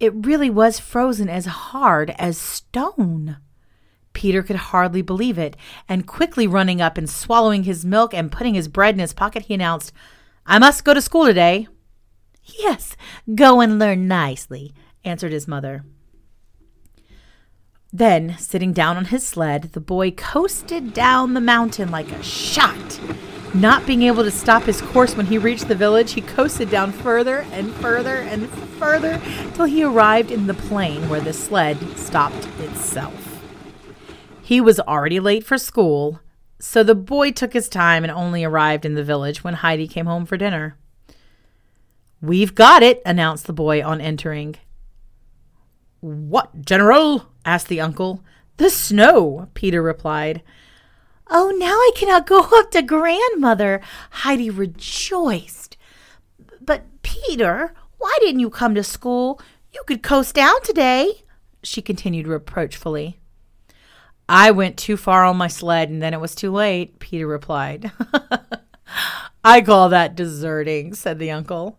It 0.00 0.26
really 0.26 0.50
was 0.50 0.78
frozen 0.78 1.28
as 1.28 1.46
hard 1.46 2.10
as 2.18 2.36
stone. 2.36 3.38
Peter 4.12 4.42
could 4.42 4.56
hardly 4.56 5.02
believe 5.02 5.38
it, 5.38 5.56
and 5.88 6.06
quickly 6.06 6.46
running 6.46 6.80
up 6.80 6.98
and 6.98 7.08
swallowing 7.08 7.64
his 7.64 7.84
milk 7.84 8.12
and 8.14 8.30
putting 8.30 8.54
his 8.54 8.68
bread 8.68 8.94
in 8.94 9.00
his 9.00 9.12
pocket, 9.12 9.44
he 9.44 9.54
announced, 9.54 9.92
I 10.46 10.58
must 10.58 10.84
go 10.84 10.94
to 10.94 11.00
school 11.00 11.26
today. 11.26 11.66
Yes, 12.44 12.96
go 13.34 13.60
and 13.60 13.78
learn 13.78 14.06
nicely, 14.06 14.74
answered 15.04 15.32
his 15.32 15.48
mother. 15.48 15.84
Then, 17.92 18.36
sitting 18.38 18.72
down 18.72 18.96
on 18.96 19.04
his 19.06 19.24
sled, 19.24 19.72
the 19.72 19.80
boy 19.80 20.10
coasted 20.10 20.92
down 20.92 21.34
the 21.34 21.40
mountain 21.40 21.90
like 21.92 22.10
a 22.10 22.22
shot. 22.22 23.00
Not 23.54 23.86
being 23.86 24.02
able 24.02 24.24
to 24.24 24.32
stop 24.32 24.64
his 24.64 24.82
course 24.82 25.16
when 25.16 25.26
he 25.26 25.38
reached 25.38 25.68
the 25.68 25.76
village, 25.76 26.14
he 26.14 26.20
coasted 26.20 26.70
down 26.70 26.90
further 26.90 27.46
and 27.52 27.72
further 27.74 28.16
and 28.16 28.48
further 28.50 29.20
till 29.54 29.66
he 29.66 29.84
arrived 29.84 30.32
in 30.32 30.48
the 30.48 30.54
plain 30.54 31.08
where 31.08 31.20
the 31.20 31.32
sled 31.32 31.78
stopped 31.96 32.48
itself. 32.58 33.40
He 34.42 34.60
was 34.60 34.80
already 34.80 35.20
late 35.20 35.44
for 35.44 35.56
school, 35.56 36.18
so 36.58 36.82
the 36.82 36.96
boy 36.96 37.30
took 37.30 37.52
his 37.52 37.68
time 37.68 38.02
and 38.02 38.10
only 38.10 38.42
arrived 38.42 38.84
in 38.84 38.94
the 38.94 39.04
village 39.04 39.44
when 39.44 39.54
Heidi 39.54 39.86
came 39.86 40.06
home 40.06 40.26
for 40.26 40.36
dinner. 40.36 40.76
We've 42.20 42.56
got 42.56 42.82
it, 42.82 43.02
announced 43.06 43.46
the 43.46 43.52
boy 43.52 43.84
on 43.84 44.00
entering. 44.00 44.56
What, 46.04 46.66
General? 46.66 47.30
asked 47.46 47.68
the 47.68 47.80
uncle. 47.80 48.22
The 48.58 48.68
snow, 48.68 49.48
Peter 49.54 49.82
replied. 49.82 50.42
Oh, 51.30 51.50
now 51.56 51.72
I 51.72 51.92
cannot 51.96 52.26
go 52.26 52.40
up 52.58 52.70
to 52.72 52.82
grandmother. 52.82 53.80
Heidi 54.10 54.50
rejoiced. 54.50 55.78
But, 56.60 56.84
Peter, 57.00 57.72
why 57.96 58.14
didn't 58.20 58.40
you 58.40 58.50
come 58.50 58.74
to 58.74 58.84
school? 58.84 59.40
You 59.72 59.82
could 59.86 60.02
coast 60.02 60.34
down 60.34 60.60
today, 60.62 61.22
she 61.62 61.80
continued 61.80 62.26
reproachfully. 62.26 63.18
I 64.28 64.50
went 64.50 64.76
too 64.76 64.98
far 64.98 65.24
on 65.24 65.38
my 65.38 65.48
sled 65.48 65.88
and 65.88 66.02
then 66.02 66.12
it 66.12 66.20
was 66.20 66.34
too 66.34 66.52
late, 66.52 66.98
Peter 66.98 67.26
replied. 67.26 67.92
I 69.44 69.62
call 69.62 69.88
that 69.88 70.14
deserting, 70.14 70.92
said 70.92 71.18
the 71.18 71.30
uncle. 71.30 71.78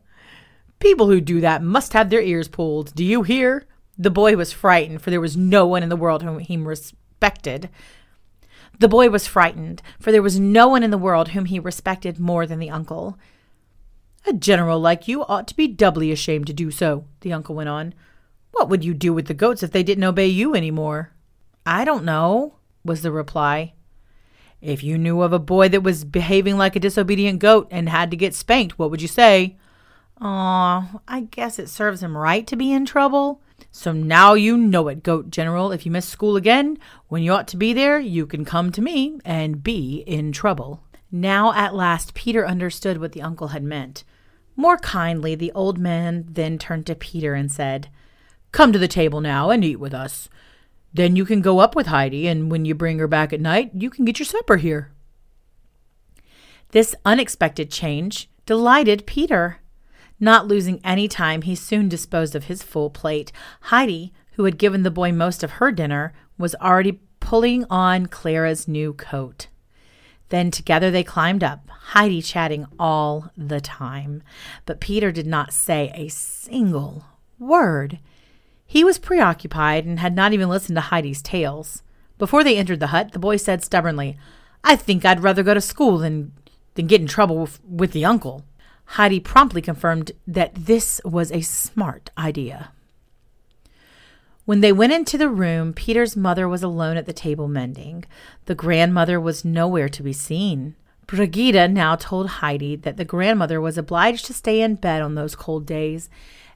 People 0.79 1.05
who 1.09 1.21
do 1.21 1.41
that 1.41 1.61
must 1.61 1.93
have 1.93 2.09
their 2.09 2.21
ears 2.21 2.47
pulled. 2.47 2.95
Do 2.95 3.03
you 3.03 3.21
hear? 3.21 3.67
The 3.97 4.11
boy 4.11 4.35
was 4.35 4.51
frightened, 4.51 5.01
for 5.01 5.09
there 5.09 5.21
was 5.21 5.37
no 5.37 5.65
one 5.65 5.83
in 5.83 5.89
the 5.89 5.95
world 5.95 6.23
whom 6.23 6.39
he 6.39 6.57
respected 6.57 7.69
the 8.79 8.87
boy 8.87 9.09
was 9.09 9.27
frightened, 9.27 9.81
for 9.99 10.11
there 10.11 10.21
was 10.21 10.39
no 10.39 10.67
one 10.67 10.83
in 10.83 10.91
the 10.91 10.97
world 10.97 11.29
whom 11.29 11.45
he 11.45 11.59
respected 11.59 12.19
more 12.19 12.45
than 12.45 12.59
the 12.59 12.69
uncle. 12.69 13.17
A 14.27 14.33
general 14.33 14.79
like 14.79 15.07
you 15.07 15.23
ought 15.25 15.47
to 15.47 15.55
be 15.55 15.67
doubly 15.67 16.11
ashamed 16.11 16.47
to 16.47 16.53
do 16.53 16.71
so, 16.71 17.05
the 17.21 17.31
uncle 17.31 17.55
went 17.55 17.69
on. 17.69 17.93
What 18.51 18.69
would 18.69 18.83
you 18.83 18.93
do 18.93 19.13
with 19.13 19.27
the 19.27 19.33
goats 19.33 19.63
if 19.63 19.71
they 19.71 19.83
didn't 19.83 20.03
obey 20.03 20.27
you 20.27 20.55
any 20.55 20.71
more? 20.71 21.11
I 21.65 21.85
don't 21.85 22.05
know, 22.05 22.55
was 22.83 23.01
the 23.01 23.11
reply. 23.11 23.73
If 24.61 24.83
you 24.83 24.97
knew 24.97 25.21
of 25.21 25.31
a 25.31 25.39
boy 25.39 25.69
that 25.69 25.83
was 25.83 26.03
behaving 26.03 26.57
like 26.57 26.75
a 26.75 26.79
disobedient 26.79 27.39
goat 27.39 27.67
and 27.69 27.87
had 27.87 28.11
to 28.11 28.17
get 28.17 28.33
spanked, 28.33 28.79
what 28.79 28.89
would 28.89 29.01
you 29.01 29.07
say? 29.07 29.57
Aw, 30.21 30.99
I 31.07 31.21
guess 31.21 31.59
it 31.59 31.69
serves 31.69 32.01
him 32.01 32.17
right 32.17 32.47
to 32.47 32.55
be 32.55 32.71
in 32.71 32.85
trouble. 32.85 33.41
So 33.71 33.91
now 33.91 34.33
you 34.33 34.57
know 34.57 34.87
it, 34.87 35.03
Goat 35.03 35.29
General. 35.29 35.71
If 35.71 35.85
you 35.85 35.91
miss 35.91 36.07
school 36.07 36.35
again, 36.35 36.77
when 37.07 37.23
you 37.23 37.33
ought 37.33 37.47
to 37.49 37.57
be 37.57 37.73
there, 37.73 37.99
you 37.99 38.25
can 38.25 38.45
come 38.45 38.71
to 38.71 38.81
me 38.81 39.19
and 39.25 39.63
be 39.63 40.03
in 40.07 40.31
trouble. 40.31 40.83
Now 41.11 41.53
at 41.53 41.75
last 41.75 42.13
Peter 42.13 42.45
understood 42.47 42.99
what 42.99 43.11
the 43.11 43.21
uncle 43.21 43.49
had 43.49 43.63
meant. 43.63 44.03
More 44.55 44.77
kindly, 44.77 45.35
the 45.35 45.51
old 45.51 45.77
man 45.77 46.25
then 46.29 46.57
turned 46.57 46.85
to 46.87 46.95
Peter 46.95 47.33
and 47.33 47.51
said, 47.51 47.89
Come 48.51 48.71
to 48.71 48.79
the 48.79 48.87
table 48.87 49.19
now 49.19 49.49
and 49.49 49.63
eat 49.63 49.79
with 49.79 49.93
us. 49.93 50.29
Then 50.93 51.17
you 51.17 51.25
can 51.25 51.41
go 51.41 51.59
up 51.59 51.75
with 51.75 51.87
Heidi, 51.87 52.25
and 52.27 52.49
when 52.49 52.63
you 52.63 52.73
bring 52.73 52.99
her 52.99 53.07
back 53.07 53.33
at 53.33 53.41
night, 53.41 53.71
you 53.73 53.89
can 53.89 54.05
get 54.05 54.17
your 54.17 54.25
supper 54.25 54.55
here. 54.55 54.93
This 56.71 56.95
unexpected 57.03 57.69
change 57.69 58.29
delighted 58.45 59.05
Peter. 59.05 59.59
Not 60.19 60.47
losing 60.47 60.79
any 60.83 61.07
time, 61.07 61.41
he 61.41 61.55
soon 61.55 61.89
disposed 61.89 62.35
of 62.35 62.45
his 62.45 62.63
full 62.63 62.89
plate. 62.89 63.31
Heidi, 63.61 64.13
who 64.33 64.45
had 64.45 64.57
given 64.57 64.83
the 64.83 64.91
boy 64.91 65.11
most 65.11 65.43
of 65.43 65.51
her 65.51 65.71
dinner, 65.71 66.13
was 66.37 66.55
already 66.55 67.01
pulling 67.19 67.65
on 67.69 68.05
Clara's 68.05 68.67
new 68.67 68.93
coat. 68.93 69.47
Then 70.29 70.51
together 70.51 70.89
they 70.89 71.03
climbed 71.03 71.43
up, 71.43 71.69
Heidi 71.69 72.21
chatting 72.21 72.65
all 72.79 73.31
the 73.37 73.61
time. 73.61 74.23
But 74.65 74.79
Peter 74.79 75.11
did 75.11 75.27
not 75.27 75.53
say 75.53 75.91
a 75.93 76.07
single 76.07 77.05
word. 77.37 77.99
He 78.65 78.83
was 78.83 78.97
preoccupied 78.97 79.85
and 79.85 79.99
had 79.99 80.15
not 80.15 80.33
even 80.33 80.49
listened 80.49 80.75
to 80.77 80.81
Heidi's 80.81 81.21
tales. 81.21 81.83
Before 82.17 82.43
they 82.43 82.57
entered 82.57 82.79
the 82.79 82.87
hut, 82.87 83.11
the 83.11 83.19
boy 83.19 83.37
said 83.37 83.63
stubbornly, 83.63 84.17
I 84.63 84.75
think 84.75 85.05
I'd 85.05 85.21
rather 85.21 85.43
go 85.43 85.53
to 85.53 85.61
school 85.61 85.99
than, 85.99 86.31
than 86.73 86.87
get 86.87 87.01
in 87.01 87.07
trouble 87.07 87.37
with, 87.37 87.59
with 87.63 87.91
the 87.91 88.05
uncle. 88.05 88.43
Heidi 88.85 89.19
promptly 89.19 89.61
confirmed 89.61 90.11
that 90.27 90.55
this 90.55 91.01
was 91.03 91.31
a 91.31 91.41
smart 91.41 92.11
idea. 92.17 92.71
When 94.45 94.61
they 94.61 94.71
went 94.71 94.93
into 94.93 95.17
the 95.17 95.29
room, 95.29 95.73
Peter's 95.73 96.15
mother 96.15 96.47
was 96.47 96.61
alone 96.61 96.97
at 96.97 97.07
the 97.07 97.13
table 97.13 97.47
mending. 97.47 98.05
The 98.45 98.53
grandmother 98.53 99.19
was 99.19 99.43
nowhere 99.43 99.89
to 99.89 100.03
be 100.03 100.13
seen. 100.13 100.75
Brigida 101.07 101.67
now 101.67 101.95
told 101.95 102.27
Heidi 102.27 102.75
that 102.75 102.97
the 102.97 103.05
grandmother 103.05 103.59
was 103.59 103.77
obliged 103.77 104.25
to 104.25 104.33
stay 104.33 104.61
in 104.61 104.75
bed 104.75 105.01
on 105.01 105.15
those 105.15 105.35
cold 105.35 105.65
days, 105.65 106.09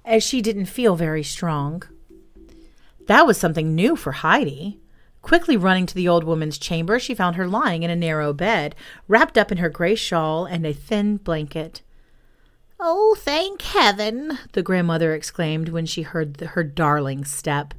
as 0.05 0.23
she 0.23 0.41
didn't 0.41 0.65
feel 0.65 0.95
very 0.95 1.23
strong. 1.23 1.83
That 3.07 3.25
was 3.25 3.37
something 3.37 3.73
new 3.73 3.95
for 3.95 4.11
Heidi. 4.11 4.79
Quickly 5.21 5.57
running 5.57 5.85
to 5.87 5.95
the 5.95 6.07
old 6.07 6.23
woman's 6.23 6.57
chamber, 6.59 6.99
she 6.99 7.15
found 7.15 7.35
her 7.35 7.47
lying 7.47 7.83
in 7.83 7.89
a 7.89 7.95
narrow 7.95 8.33
bed, 8.33 8.75
wrapped 9.07 9.37
up 9.37 9.51
in 9.51 9.57
her 9.57 9.69
gray 9.69 9.95
shawl 9.95 10.45
and 10.45 10.65
a 10.65 10.73
thin 10.73 11.17
blanket. 11.17 11.81
Oh, 12.81 13.13
thank 13.17 13.61
heaven, 13.61 14.39
the 14.53 14.63
grandmother 14.63 15.13
exclaimed 15.13 15.67
when 15.67 15.85
she 15.85 16.03
heard 16.03 16.35
the, 16.35 16.47
her 16.47 16.63
darling's 16.63 17.29
step. 17.29 17.73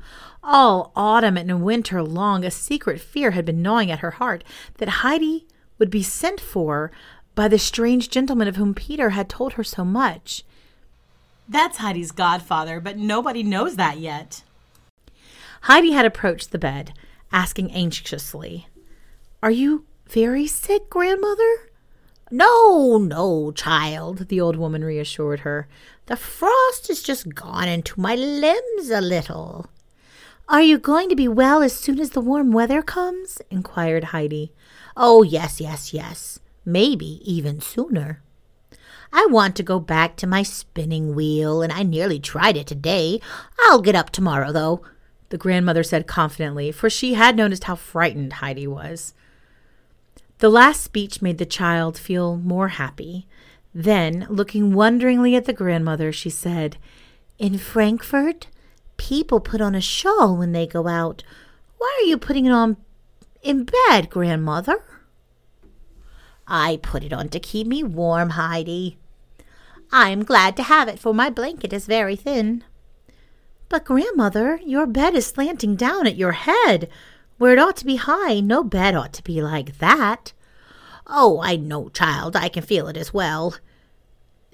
All 0.44 0.92
autumn 0.94 1.38
and 1.38 1.62
winter 1.62 2.02
long, 2.02 2.44
a 2.44 2.50
secret 2.50 3.00
fear 3.00 3.30
had 3.30 3.46
been 3.46 3.62
gnawing 3.62 3.90
at 3.90 4.00
her 4.00 4.10
heart 4.12 4.44
that 4.76 4.88
Heidi 4.88 5.46
would 5.78 5.88
be 5.88 6.02
sent 6.02 6.38
for 6.38 6.90
by 7.34 7.48
the 7.48 7.58
strange 7.58 8.10
gentleman 8.10 8.46
of 8.46 8.56
whom 8.56 8.74
Peter 8.74 9.10
had 9.10 9.30
told 9.30 9.54
her 9.54 9.64
so 9.64 9.86
much. 9.86 10.44
That's 11.48 11.78
Heidi's 11.78 12.12
godfather, 12.12 12.78
but 12.78 12.98
nobody 12.98 13.42
knows 13.42 13.76
that 13.76 13.98
yet. 13.98 14.42
Heidi 15.62 15.92
had 15.92 16.04
approached 16.04 16.52
the 16.52 16.58
bed, 16.58 16.92
asking 17.32 17.72
anxiously, 17.72 18.68
Are 19.42 19.50
you 19.50 19.86
very 20.06 20.46
sick, 20.46 20.90
grandmother? 20.90 21.69
No, 22.30 22.96
no, 22.96 23.50
child, 23.50 24.28
the 24.28 24.40
old 24.40 24.56
woman 24.56 24.84
reassured 24.84 25.40
her. 25.40 25.66
The 26.06 26.16
frost 26.16 26.86
has 26.86 27.02
just 27.02 27.34
gone 27.34 27.68
into 27.68 28.00
my 28.00 28.14
limbs 28.14 28.90
a 28.90 29.00
little. 29.00 29.66
Are 30.48 30.62
you 30.62 30.78
going 30.78 31.08
to 31.08 31.16
be 31.16 31.26
well 31.26 31.62
as 31.62 31.72
soon 31.72 31.98
as 31.98 32.10
the 32.10 32.20
warm 32.20 32.52
weather 32.52 32.82
comes? 32.82 33.40
inquired 33.50 34.04
Heidi. 34.04 34.52
Oh, 34.96 35.22
yes, 35.22 35.60
yes, 35.60 35.92
yes. 35.92 36.38
Maybe 36.64 37.20
even 37.24 37.60
sooner. 37.60 38.22
I 39.12 39.26
want 39.30 39.56
to 39.56 39.64
go 39.64 39.80
back 39.80 40.16
to 40.16 40.26
my 40.26 40.44
spinning 40.44 41.16
wheel, 41.16 41.62
and 41.62 41.72
I 41.72 41.82
nearly 41.82 42.20
tried 42.20 42.56
it 42.56 42.66
today. 42.66 43.20
I'll 43.62 43.80
get 43.80 43.96
up 43.96 44.10
tomorrow, 44.10 44.52
though, 44.52 44.82
the 45.30 45.38
grandmother 45.38 45.82
said 45.82 46.06
confidently, 46.06 46.70
for 46.70 46.88
she 46.88 47.14
had 47.14 47.36
noticed 47.36 47.64
how 47.64 47.74
frightened 47.74 48.34
Heidi 48.34 48.68
was. 48.68 49.14
The 50.40 50.48
last 50.48 50.82
speech 50.82 51.20
made 51.20 51.36
the 51.36 51.44
child 51.44 51.98
feel 51.98 52.36
more 52.36 52.68
happy. 52.68 53.26
Then, 53.74 54.26
looking 54.30 54.72
wonderingly 54.72 55.36
at 55.36 55.44
the 55.44 55.52
grandmother, 55.52 56.12
she 56.12 56.30
said, 56.30 56.78
In 57.38 57.58
Frankfurt, 57.58 58.46
people 58.96 59.40
put 59.40 59.60
on 59.60 59.74
a 59.74 59.82
shawl 59.82 60.38
when 60.38 60.52
they 60.52 60.66
go 60.66 60.88
out. 60.88 61.22
Why 61.76 61.94
are 62.00 62.06
you 62.06 62.16
putting 62.16 62.46
it 62.46 62.52
on 62.52 62.78
in 63.42 63.66
bed, 63.88 64.08
grandmother? 64.08 64.82
I 66.48 66.78
put 66.82 67.04
it 67.04 67.12
on 67.12 67.28
to 67.28 67.38
keep 67.38 67.66
me 67.66 67.82
warm, 67.82 68.30
Heidi. 68.30 68.96
I 69.92 70.08
am 70.08 70.24
glad 70.24 70.56
to 70.56 70.62
have 70.62 70.88
it, 70.88 70.98
for 70.98 71.12
my 71.12 71.28
blanket 71.28 71.74
is 71.74 71.84
very 71.84 72.16
thin. 72.16 72.64
But, 73.68 73.84
grandmother, 73.84 74.58
your 74.64 74.86
bed 74.86 75.14
is 75.14 75.26
slanting 75.26 75.76
down 75.76 76.06
at 76.06 76.16
your 76.16 76.32
head. 76.32 76.88
Where 77.40 77.54
it 77.54 77.58
ought 77.58 77.78
to 77.78 77.86
be 77.86 77.96
high, 77.96 78.40
no 78.40 78.62
bed 78.62 78.94
ought 78.94 79.14
to 79.14 79.24
be 79.24 79.40
like 79.40 79.78
that. 79.78 80.34
Oh, 81.06 81.40
I 81.42 81.56
know, 81.56 81.88
child, 81.88 82.36
I 82.36 82.50
can 82.50 82.62
feel 82.62 82.86
it 82.86 82.98
as 82.98 83.14
well. 83.14 83.56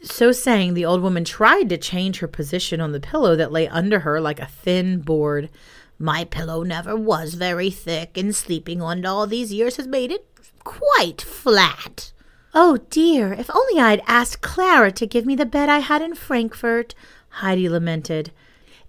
So 0.05 0.31
saying, 0.31 0.75
the 0.75 0.85
old 0.85 1.03
woman 1.03 1.25
tried 1.25 1.69
to 1.71 1.79
change 1.79 2.21
her 2.21 2.29
position 2.29 2.81
on 2.81 2.93
the 2.93 3.01
pillow 3.01 3.35
that 3.35 3.51
lay 3.51 3.67
under 3.67 3.99
her 3.99 4.21
like 4.21 4.39
a 4.39 4.47
thin 4.47 5.01
board. 5.01 5.51
My 5.99 6.23
pillow 6.23 6.63
never 6.63 6.95
was 6.95 7.35
very 7.35 7.71
thick, 7.71 8.17
and 8.17 8.33
sleeping 8.33 8.81
on 8.81 9.01
it 9.01 9.05
all 9.05 9.27
these 9.27 9.53
years 9.53 9.79
has 9.79 9.89
made 9.89 10.13
it 10.13 10.25
quite 10.63 11.21
flat. 11.21 12.13
Oh 12.55 12.77
dear, 12.89 13.33
if 13.33 13.51
only 13.53 13.81
I'd 13.81 14.01
asked 14.07 14.43
Clara 14.43 14.93
to 14.93 15.09
give 15.09 15.27
me 15.27 15.35
the 15.35 15.45
bed 15.45 15.69
I 15.69 15.81
had 15.81 16.03
in 16.03 16.15
Frankfurt, 16.15 16.95
Heidi 17.31 17.69
lamented. 17.69 18.31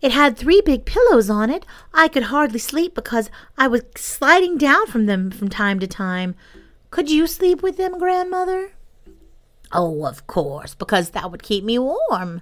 It 0.01 0.12
had 0.12 0.38
three 0.38 0.62
big 0.62 0.86
pillows 0.86 1.30
on 1.30 1.50
it. 1.50 1.66
I 1.94 2.08
could 2.08 2.24
hardly 2.24 2.60
sleep 2.60 2.94
because 2.94 3.30
I 3.58 3.68
was 3.68 3.82
sliding 3.96 4.58
down 4.58 4.88
from 4.88 5.06
them 5.06 5.32
from 5.32 5.50
time 5.50 5.80
to 5.80 5.88
time. 5.88 6.36
Could 6.92 7.10
you 7.10 7.27
sleep 7.27 7.63
with 7.63 7.77
them, 7.77 7.98
grandmother? 7.98 8.72
Oh, 9.72 10.06
of 10.06 10.27
course, 10.27 10.75
because 10.75 11.10
that 11.10 11.32
would 11.32 11.44
keep 11.44 11.63
me 11.63 11.80
warm. 11.80 12.42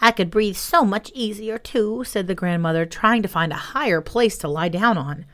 I 0.00 0.10
could 0.10 0.30
breathe 0.30 0.56
so 0.56 0.84
much 0.84 1.10
easier, 1.14 1.58
too, 1.58 2.04
said 2.04 2.26
the 2.26 2.34
grandmother, 2.34 2.86
trying 2.86 3.22
to 3.22 3.28
find 3.28 3.52
a 3.52 3.56
higher 3.56 4.00
place 4.00 4.38
to 4.38 4.48
lie 4.48 4.68
down 4.68 4.96
on. 4.96 5.26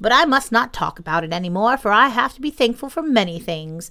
But 0.00 0.12
I 0.12 0.24
must 0.24 0.50
not 0.50 0.72
talk 0.72 0.98
about 0.98 1.24
it 1.24 1.32
any 1.32 1.48
more, 1.48 1.76
for 1.76 1.92
I 1.92 2.08
have 2.08 2.34
to 2.34 2.40
be 2.40 2.50
thankful 2.50 2.90
for 2.90 3.02
many 3.02 3.38
things. 3.38 3.90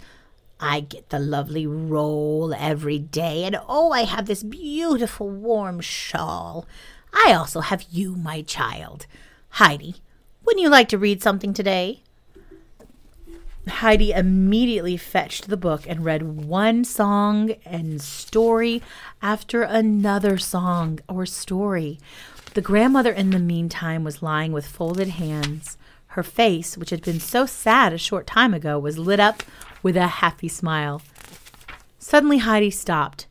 I 0.62 0.82
get 0.82 1.10
the 1.10 1.20
lovely 1.20 1.66
roll 1.66 2.54
every 2.54 3.00
day, 3.00 3.44
and 3.46 3.58
oh, 3.68 3.92
I 3.92 4.04
have 4.04 4.28
this 4.28 4.44
beautiful 4.44 5.28
warm 5.28 5.82
shawl. 5.82 6.68
I 7.12 7.34
also 7.34 7.62
have 7.62 7.86
you, 7.90 8.16
my 8.16 8.44
child. 8.44 9.08
Heidi, 9.50 9.96
wouldn't 10.46 10.62
you 10.62 10.70
like 10.70 10.88
to 10.90 11.00
read 11.00 11.24
something 11.24 11.54
today? 11.54 12.04
Heidi 13.68 14.12
immediately 14.12 14.98
fetched 14.98 15.48
the 15.48 15.58
book 15.58 15.84
and 15.88 16.06
read 16.06 16.46
one 16.46 16.84
song 16.84 17.52
and 17.66 18.02
story 18.02 18.82
after 19.22 19.64
another 19.64 20.38
song 20.38 21.00
or 21.10 21.26
story. 21.26 22.00
The 22.54 22.62
grandmother, 22.62 23.12
in 23.12 23.32
the 23.32 23.40
meantime, 23.40 24.04
was 24.04 24.22
lying 24.22 24.52
with 24.52 24.66
folded 24.66 25.10
hands. 25.10 25.78
Her 26.08 26.24
face, 26.24 26.78
which 26.78 26.90
had 26.90 27.04
been 27.04 27.20
so 27.20 27.46
sad 27.46 27.94
a 27.94 27.98
short 27.98 28.28
time 28.28 28.54
ago, 28.54 28.78
was 28.78 28.98
lit 28.98 29.20
up 29.20 29.44
with 29.84 29.98
a 29.98 30.08
happy 30.08 30.48
smile. 30.48 31.02
Suddenly 32.00 32.40
Heidi 32.40 32.72
stopped. 32.72 33.28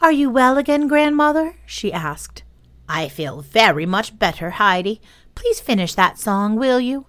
Are 0.00 0.12
you 0.12 0.28
well 0.30 0.58
again, 0.58 0.88
grandmother? 0.88 1.56
she 1.66 1.92
asked. 1.92 2.42
I 2.88 3.08
feel 3.08 3.40
very 3.40 3.86
much 3.86 4.18
better, 4.18 4.50
Heidi. 4.50 5.00
Please 5.34 5.60
finish 5.60 5.94
that 5.94 6.18
song, 6.18 6.56
will 6.56 6.80
you? 6.80 7.06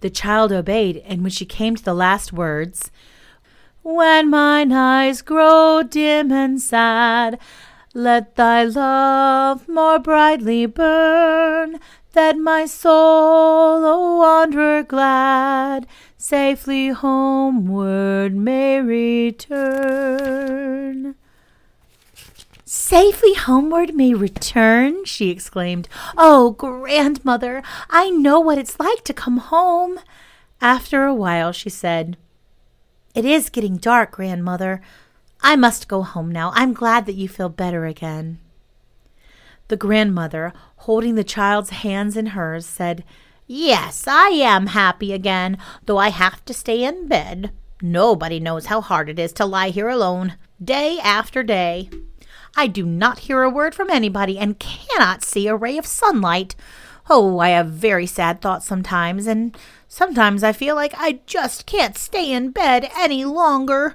The 0.00 0.10
child 0.10 0.52
obeyed, 0.52 0.98
and 1.06 1.22
when 1.22 1.30
she 1.30 1.44
came 1.44 1.76
to 1.76 1.84
the 1.84 1.94
last 1.94 2.32
words, 2.32 2.90
When 3.82 4.28
mine 4.30 4.72
eyes 4.72 5.22
grow 5.22 5.82
dim 5.82 6.30
and 6.30 6.60
sad, 6.60 7.38
let 7.94 8.36
thy 8.36 8.64
love 8.64 9.68
more 9.68 9.98
brightly 9.98 10.66
burn, 10.66 11.80
that 12.12 12.38
my 12.38 12.66
soul, 12.66 13.84
O 13.84 14.16
wanderer 14.18 14.82
glad, 14.82 15.86
safely 16.16 16.88
homeward 16.88 18.34
may 18.34 18.80
return. 18.80 19.60
Safely 22.64 23.34
homeward 23.34 23.94
may 23.94 24.14
return, 24.14 25.04
she 25.04 25.30
exclaimed. 25.30 25.88
Oh, 26.16 26.52
grandmother, 26.52 27.62
I 27.88 28.10
know 28.10 28.38
what 28.38 28.58
it's 28.58 28.78
like 28.78 29.02
to 29.04 29.12
come 29.12 29.38
home. 29.38 29.98
After 30.60 31.04
a 31.04 31.14
while, 31.14 31.50
she 31.50 31.68
said, 31.68 32.16
It 33.14 33.24
is 33.24 33.50
getting 33.50 33.76
dark, 33.76 34.12
grandmother. 34.12 34.80
I 35.42 35.56
must 35.56 35.88
go 35.88 36.02
home 36.02 36.30
now. 36.30 36.52
I'm 36.54 36.72
glad 36.72 37.06
that 37.06 37.14
you 37.14 37.28
feel 37.28 37.48
better 37.48 37.86
again. 37.86 38.38
The 39.68 39.76
grandmother, 39.76 40.52
holding 40.78 41.14
the 41.14 41.24
child's 41.24 41.70
hands 41.70 42.16
in 42.16 42.26
hers, 42.26 42.66
said, 42.66 43.04
Yes, 43.46 44.06
I 44.06 44.28
am 44.28 44.68
happy 44.68 45.12
again, 45.12 45.58
though 45.86 45.98
I 45.98 46.10
have 46.10 46.44
to 46.44 46.54
stay 46.54 46.84
in 46.84 47.08
bed. 47.08 47.52
Nobody 47.82 48.38
knows 48.38 48.66
how 48.66 48.80
hard 48.80 49.08
it 49.08 49.18
is 49.18 49.32
to 49.34 49.46
lie 49.46 49.70
here 49.70 49.88
alone, 49.88 50.34
day 50.62 50.98
after 51.02 51.42
day. 51.42 51.88
I 52.56 52.66
do 52.66 52.84
not 52.84 53.20
hear 53.20 53.42
a 53.42 53.50
word 53.50 53.74
from 53.74 53.90
anybody 53.90 54.38
and 54.38 54.58
cannot 54.58 55.24
see 55.24 55.46
a 55.46 55.56
ray 55.56 55.78
of 55.78 55.86
sunlight. 55.86 56.54
Oh, 57.08 57.38
I 57.38 57.50
have 57.50 57.68
very 57.70 58.06
sad 58.06 58.40
thoughts 58.40 58.66
sometimes, 58.66 59.26
and 59.26 59.56
sometimes 59.88 60.44
I 60.44 60.52
feel 60.52 60.74
like 60.74 60.94
I 60.96 61.20
just 61.26 61.66
can't 61.66 61.96
stay 61.96 62.32
in 62.32 62.50
bed 62.50 62.90
any 62.96 63.24
longer. 63.24 63.94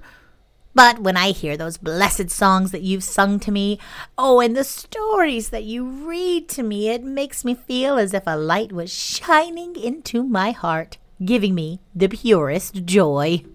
But 0.76 1.00
when 1.00 1.16
I 1.16 1.32
hear 1.32 1.56
those 1.56 1.78
blessed 1.78 2.30
songs 2.30 2.72
that 2.72 2.82
you've 2.82 3.04
sung 3.04 3.40
to 3.40 3.52
me, 3.52 3.80
oh, 4.18 4.42
and 4.42 4.56
the 4.56 4.66
stories 4.66 5.50
that 5.50 5.64
you 5.64 5.86
read 5.86 6.50
to 6.50 6.64
me, 6.64 6.90
it 6.90 7.02
makes 7.02 7.46
me 7.46 7.56
feel 7.56 7.98
as 7.98 8.14
if 8.14 8.24
a 8.28 8.38
light 8.38 8.74
was 8.74 8.94
shining 8.94 9.78
into 9.78 10.22
my 10.22 10.52
heart, 10.52 10.98
giving 11.24 11.56
me 11.56 11.80
the 11.96 12.10
purest 12.10 12.84
joy. 12.84 13.46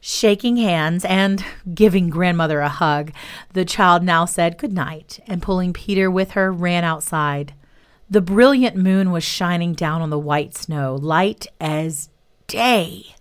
Shaking 0.00 0.56
hands 0.56 1.04
and 1.04 1.44
giving 1.74 2.08
grandmother 2.08 2.60
a 2.60 2.70
hug, 2.70 3.12
the 3.52 3.66
child 3.66 4.02
now 4.02 4.24
said 4.24 4.58
good 4.58 4.72
night 4.72 5.20
and 5.26 5.42
pulling 5.42 5.74
Peter 5.74 6.10
with 6.10 6.32
her 6.32 6.50
ran 6.50 6.84
outside. 6.84 7.52
The 8.08 8.22
brilliant 8.22 8.76
moon 8.76 9.12
was 9.12 9.24
shining 9.24 9.74
down 9.74 10.00
on 10.00 10.10
the 10.10 10.18
white 10.18 10.54
snow, 10.54 10.96
light 10.96 11.46
as 11.60 12.08
day. 12.46 13.14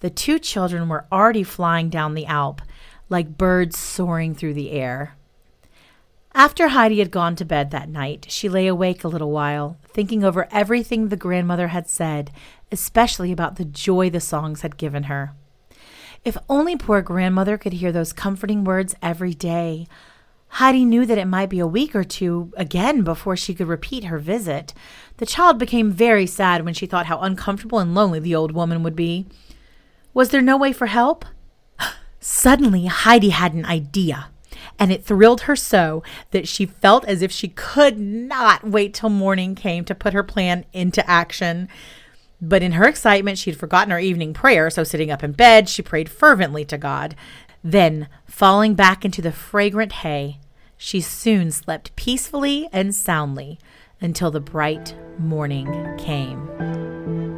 The 0.00 0.10
two 0.10 0.38
children 0.38 0.88
were 0.88 1.06
already 1.10 1.42
flying 1.42 1.88
down 1.88 2.14
the 2.14 2.26
Alp 2.26 2.62
like 3.08 3.38
birds 3.38 3.78
soaring 3.78 4.34
through 4.34 4.54
the 4.54 4.70
air. 4.72 5.14
After 6.34 6.68
Heidi 6.68 6.98
had 6.98 7.10
gone 7.10 7.34
to 7.36 7.46
bed 7.46 7.70
that 7.70 7.88
night, 7.88 8.26
she 8.28 8.48
lay 8.48 8.66
awake 8.66 9.04
a 9.04 9.08
little 9.08 9.30
while, 9.30 9.78
thinking 9.84 10.22
over 10.22 10.48
everything 10.50 11.08
the 11.08 11.16
grandmother 11.16 11.68
had 11.68 11.88
said, 11.88 12.30
especially 12.70 13.32
about 13.32 13.56
the 13.56 13.64
joy 13.64 14.10
the 14.10 14.20
songs 14.20 14.60
had 14.60 14.76
given 14.76 15.04
her. 15.04 15.32
If 16.24 16.36
only 16.48 16.76
poor 16.76 17.00
grandmother 17.00 17.56
could 17.56 17.74
hear 17.74 17.92
those 17.92 18.12
comforting 18.12 18.64
words 18.64 18.94
every 19.00 19.32
day. 19.32 19.86
Heidi 20.48 20.84
knew 20.84 21.06
that 21.06 21.18
it 21.18 21.26
might 21.26 21.48
be 21.48 21.58
a 21.58 21.66
week 21.66 21.94
or 21.94 22.04
two 22.04 22.52
again 22.56 23.02
before 23.02 23.36
she 23.36 23.54
could 23.54 23.68
repeat 23.68 24.04
her 24.04 24.18
visit. 24.18 24.74
The 25.16 25.26
child 25.26 25.58
became 25.58 25.90
very 25.90 26.26
sad 26.26 26.64
when 26.64 26.74
she 26.74 26.86
thought 26.86 27.06
how 27.06 27.20
uncomfortable 27.20 27.78
and 27.78 27.94
lonely 27.94 28.20
the 28.20 28.34
old 28.34 28.52
woman 28.52 28.82
would 28.82 28.96
be. 28.96 29.26
Was 30.16 30.30
there 30.30 30.40
no 30.40 30.56
way 30.56 30.72
for 30.72 30.86
help? 30.86 31.26
Suddenly, 32.20 32.86
Heidi 32.86 33.28
had 33.28 33.52
an 33.52 33.66
idea, 33.66 34.30
and 34.78 34.90
it 34.90 35.04
thrilled 35.04 35.42
her 35.42 35.54
so 35.54 36.02
that 36.30 36.48
she 36.48 36.64
felt 36.64 37.04
as 37.04 37.20
if 37.20 37.30
she 37.30 37.48
could 37.48 37.98
not 37.98 38.66
wait 38.66 38.94
till 38.94 39.10
morning 39.10 39.54
came 39.54 39.84
to 39.84 39.94
put 39.94 40.14
her 40.14 40.22
plan 40.22 40.64
into 40.72 41.06
action. 41.06 41.68
But 42.40 42.62
in 42.62 42.72
her 42.72 42.88
excitement, 42.88 43.36
she 43.36 43.50
had 43.50 43.60
forgotten 43.60 43.90
her 43.90 43.98
evening 43.98 44.32
prayer, 44.32 44.70
so 44.70 44.84
sitting 44.84 45.10
up 45.10 45.22
in 45.22 45.32
bed, 45.32 45.68
she 45.68 45.82
prayed 45.82 46.08
fervently 46.08 46.64
to 46.64 46.78
God. 46.78 47.14
Then, 47.62 48.08
falling 48.24 48.74
back 48.74 49.04
into 49.04 49.20
the 49.20 49.32
fragrant 49.32 49.92
hay, 49.92 50.40
she 50.78 51.02
soon 51.02 51.50
slept 51.50 51.94
peacefully 51.94 52.70
and 52.72 52.94
soundly 52.94 53.58
until 54.00 54.30
the 54.30 54.40
bright 54.40 54.96
morning 55.18 55.94
came. 55.98 57.35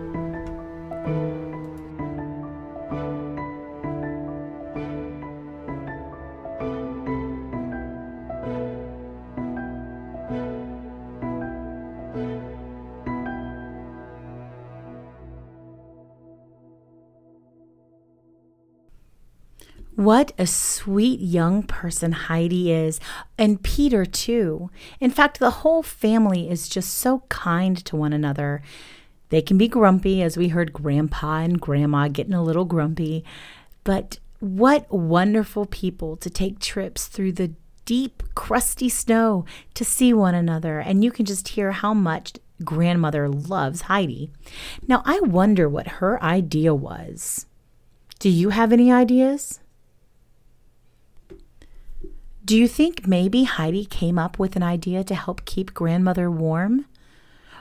What 20.08 20.32
a 20.38 20.46
sweet 20.46 21.20
young 21.20 21.64
person 21.64 22.12
Heidi 22.12 22.72
is, 22.72 22.98
and 23.36 23.62
Peter 23.62 24.06
too. 24.06 24.70
In 25.00 25.10
fact, 25.10 25.38
the 25.38 25.60
whole 25.60 25.82
family 25.82 26.48
is 26.48 26.66
just 26.66 26.94
so 26.94 27.24
kind 27.28 27.76
to 27.84 27.94
one 27.94 28.14
another. 28.14 28.62
They 29.28 29.42
can 29.42 29.58
be 29.58 29.68
grumpy, 29.68 30.22
as 30.22 30.38
we 30.38 30.48
heard 30.48 30.72
Grandpa 30.72 31.40
and 31.40 31.60
Grandma 31.60 32.08
getting 32.08 32.32
a 32.32 32.42
little 32.42 32.64
grumpy, 32.64 33.22
but 33.84 34.18
what 34.40 34.90
wonderful 34.90 35.66
people 35.66 36.16
to 36.16 36.30
take 36.30 36.58
trips 36.58 37.06
through 37.06 37.32
the 37.32 37.52
deep, 37.84 38.22
crusty 38.34 38.88
snow 38.88 39.44
to 39.74 39.84
see 39.84 40.14
one 40.14 40.34
another. 40.34 40.78
And 40.78 41.04
you 41.04 41.10
can 41.10 41.26
just 41.26 41.48
hear 41.48 41.72
how 41.72 41.92
much 41.92 42.32
grandmother 42.64 43.28
loves 43.28 43.82
Heidi. 43.82 44.30
Now, 44.86 45.02
I 45.04 45.20
wonder 45.20 45.68
what 45.68 45.98
her 46.00 46.18
idea 46.24 46.74
was. 46.74 47.44
Do 48.18 48.30
you 48.30 48.48
have 48.48 48.72
any 48.72 48.90
ideas? 48.90 49.60
Do 52.48 52.56
you 52.56 52.66
think 52.66 53.06
maybe 53.06 53.44
Heidi 53.44 53.84
came 53.84 54.18
up 54.18 54.38
with 54.38 54.56
an 54.56 54.62
idea 54.62 55.04
to 55.04 55.14
help 55.14 55.44
keep 55.44 55.74
grandmother 55.74 56.30
warm? 56.30 56.86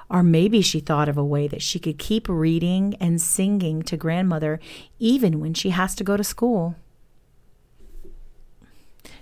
Or 0.09 0.23
maybe 0.23 0.61
she 0.61 0.79
thought 0.79 1.09
of 1.09 1.17
a 1.17 1.25
way 1.25 1.45
that 1.49 1.61
she 1.61 1.77
could 1.77 1.99
keep 1.99 2.29
reading 2.29 2.95
and 3.01 3.21
singing 3.21 3.81
to 3.81 3.97
grandmother 3.97 4.61
even 4.97 5.41
when 5.41 5.53
she 5.53 5.71
has 5.71 5.93
to 5.95 6.05
go 6.05 6.15
to 6.15 6.23
school. 6.23 6.77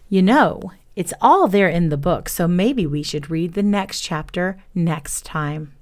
You 0.07 0.21
know, 0.21 0.71
it's 0.95 1.15
all 1.19 1.47
there 1.47 1.67
in 1.67 1.89
the 1.89 1.97
book, 1.97 2.29
so 2.29 2.47
maybe 2.47 2.85
we 2.85 3.01
should 3.01 3.31
read 3.31 3.55
the 3.55 3.63
next 3.63 4.01
chapter 4.01 4.61
next 4.75 5.25
time. 5.25 5.73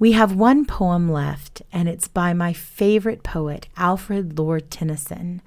We 0.00 0.10
have 0.10 0.34
one 0.34 0.64
poem 0.64 1.08
left, 1.08 1.62
and 1.72 1.88
it's 1.88 2.08
by 2.08 2.32
my 2.32 2.52
favorite 2.52 3.22
poet, 3.22 3.68
Alfred 3.76 4.36
Lord 4.36 4.72
Tennyson. 4.72 5.40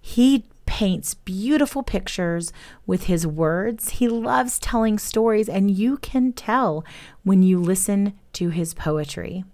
He 0.00 0.46
paints 0.66 1.14
beautiful 1.14 1.82
pictures 1.82 2.52
with 2.86 3.04
his 3.04 3.26
words. 3.26 3.90
He 3.90 4.08
loves 4.08 4.58
telling 4.58 4.98
stories, 4.98 5.48
and 5.48 5.70
you 5.70 5.96
can 5.96 6.32
tell 6.32 6.84
when 7.22 7.42
you 7.42 7.58
listen 7.58 8.14
to 8.34 8.50
his 8.50 8.74
poetry. 8.74 9.44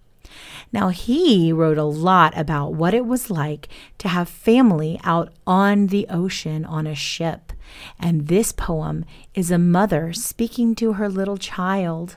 Now, 0.73 0.89
he 0.89 1.53
wrote 1.53 1.79
a 1.79 1.85
lot 1.85 2.37
about 2.37 2.75
what 2.75 2.95
it 2.95 3.07
was 3.07 3.31
like 3.31 3.69
to 3.99 4.09
have 4.09 4.29
family 4.29 4.99
out 5.05 5.33
on 5.47 5.89
the 5.89 6.07
ocean 6.09 6.65
on 6.65 6.87
a 6.87 6.95
ship. 6.95 7.53
And 7.99 8.29
this 8.29 8.53
poem 8.53 9.05
is 9.35 9.51
a 9.51 9.59
mother 9.59 10.13
speaking 10.13 10.75
to 10.77 10.95
her 10.95 11.09
little 11.09 11.37
child 11.37 12.17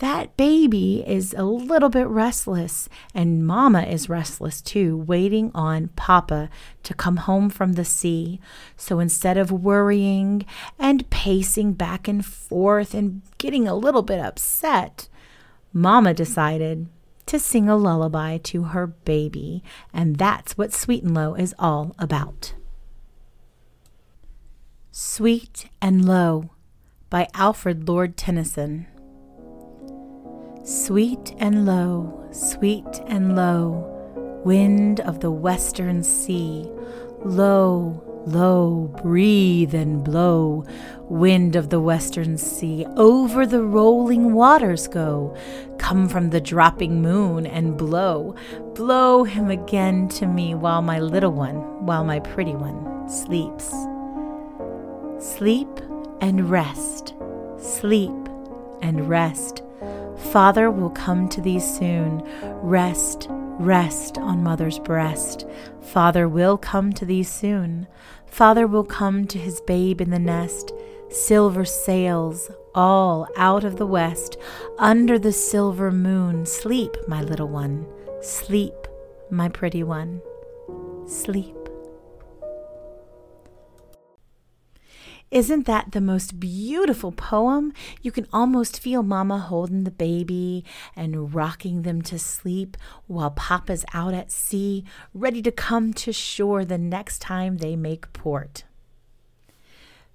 that 0.00 0.36
baby 0.36 1.04
is 1.06 1.34
a 1.36 1.44
little 1.44 1.90
bit 1.90 2.06
restless, 2.08 2.88
and 3.14 3.46
Mama 3.46 3.82
is 3.82 4.08
restless 4.08 4.62
too, 4.62 4.96
waiting 4.96 5.50
on 5.54 5.88
Papa 5.88 6.48
to 6.82 6.94
come 6.94 7.18
home 7.18 7.50
from 7.50 7.74
the 7.74 7.84
sea. 7.84 8.40
So 8.76 8.98
instead 8.98 9.36
of 9.36 9.52
worrying 9.52 10.46
and 10.78 11.08
pacing 11.10 11.74
back 11.74 12.08
and 12.08 12.24
forth 12.24 12.94
and 12.94 13.20
getting 13.36 13.68
a 13.68 13.74
little 13.74 14.02
bit 14.02 14.20
upset, 14.20 15.08
Mama 15.72 16.14
decided 16.14 16.88
to 17.26 17.38
sing 17.38 17.68
a 17.68 17.76
lullaby 17.76 18.38
to 18.38 18.64
her 18.64 18.86
baby, 18.86 19.62
and 19.92 20.16
that's 20.16 20.56
what 20.56 20.72
Sweet 20.72 21.04
and 21.04 21.14
Low 21.14 21.34
is 21.34 21.54
all 21.58 21.94
about. 21.98 22.54
Sweet 24.90 25.68
and 25.82 26.06
Low 26.06 26.50
by 27.10 27.28
Alfred 27.34 27.86
Lord 27.86 28.16
Tennyson. 28.16 28.86
Sweet 30.62 31.34
and 31.38 31.64
low, 31.64 32.28
sweet 32.32 33.00
and 33.06 33.34
low, 33.34 34.42
wind 34.44 35.00
of 35.00 35.20
the 35.20 35.30
western 35.30 36.02
sea, 36.02 36.70
low, 37.24 38.02
low, 38.26 38.94
breathe 39.02 39.74
and 39.74 40.04
blow, 40.04 40.66
wind 41.04 41.56
of 41.56 41.70
the 41.70 41.80
western 41.80 42.36
sea, 42.36 42.84
over 42.98 43.46
the 43.46 43.62
rolling 43.62 44.34
waters 44.34 44.86
go, 44.86 45.34
come 45.78 46.06
from 46.10 46.28
the 46.28 46.42
dropping 46.42 47.00
moon 47.00 47.46
and 47.46 47.78
blow, 47.78 48.34
blow 48.74 49.24
him 49.24 49.50
again 49.50 50.08
to 50.10 50.26
me 50.26 50.54
while 50.54 50.82
my 50.82 51.00
little 51.00 51.32
one, 51.32 51.86
while 51.86 52.04
my 52.04 52.20
pretty 52.20 52.54
one 52.54 53.08
sleeps. 53.08 53.70
Sleep 55.24 55.80
and 56.20 56.50
rest, 56.50 57.14
sleep 57.58 58.12
and 58.82 59.08
rest 59.08 59.62
Father 60.32 60.70
will 60.70 60.90
come 60.90 61.28
to 61.30 61.40
thee 61.40 61.58
soon. 61.58 62.22
Rest, 62.62 63.26
rest 63.30 64.18
on 64.18 64.42
mother's 64.42 64.78
breast. 64.78 65.46
Father 65.80 66.28
will 66.28 66.56
come 66.56 66.92
to 66.92 67.04
thee 67.04 67.22
soon. 67.22 67.86
Father 68.26 68.66
will 68.66 68.84
come 68.84 69.26
to 69.26 69.38
his 69.38 69.60
babe 69.62 70.00
in 70.00 70.10
the 70.10 70.18
nest. 70.18 70.72
Silver 71.08 71.64
sails 71.64 72.50
all 72.74 73.26
out 73.36 73.64
of 73.64 73.76
the 73.76 73.86
west. 73.86 74.36
Under 74.78 75.18
the 75.18 75.32
silver 75.32 75.90
moon, 75.90 76.46
sleep, 76.46 76.96
my 77.08 77.20
little 77.22 77.48
one. 77.48 77.86
Sleep, 78.22 78.74
my 79.30 79.48
pretty 79.48 79.82
one. 79.82 80.22
Sleep. 81.06 81.59
Isn't 85.30 85.66
that 85.66 85.92
the 85.92 86.00
most 86.00 86.40
beautiful 86.40 87.12
poem? 87.12 87.72
You 88.02 88.10
can 88.10 88.26
almost 88.32 88.80
feel 88.80 89.04
Mama 89.04 89.38
holding 89.38 89.84
the 89.84 89.92
baby 89.92 90.64
and 90.96 91.32
rocking 91.32 91.82
them 91.82 92.02
to 92.02 92.18
sleep 92.18 92.76
while 93.06 93.30
Papa's 93.30 93.84
out 93.94 94.12
at 94.12 94.32
sea, 94.32 94.84
ready 95.14 95.40
to 95.42 95.52
come 95.52 95.92
to 95.94 96.12
shore 96.12 96.64
the 96.64 96.78
next 96.78 97.20
time 97.20 97.58
they 97.58 97.76
make 97.76 98.12
port. 98.12 98.64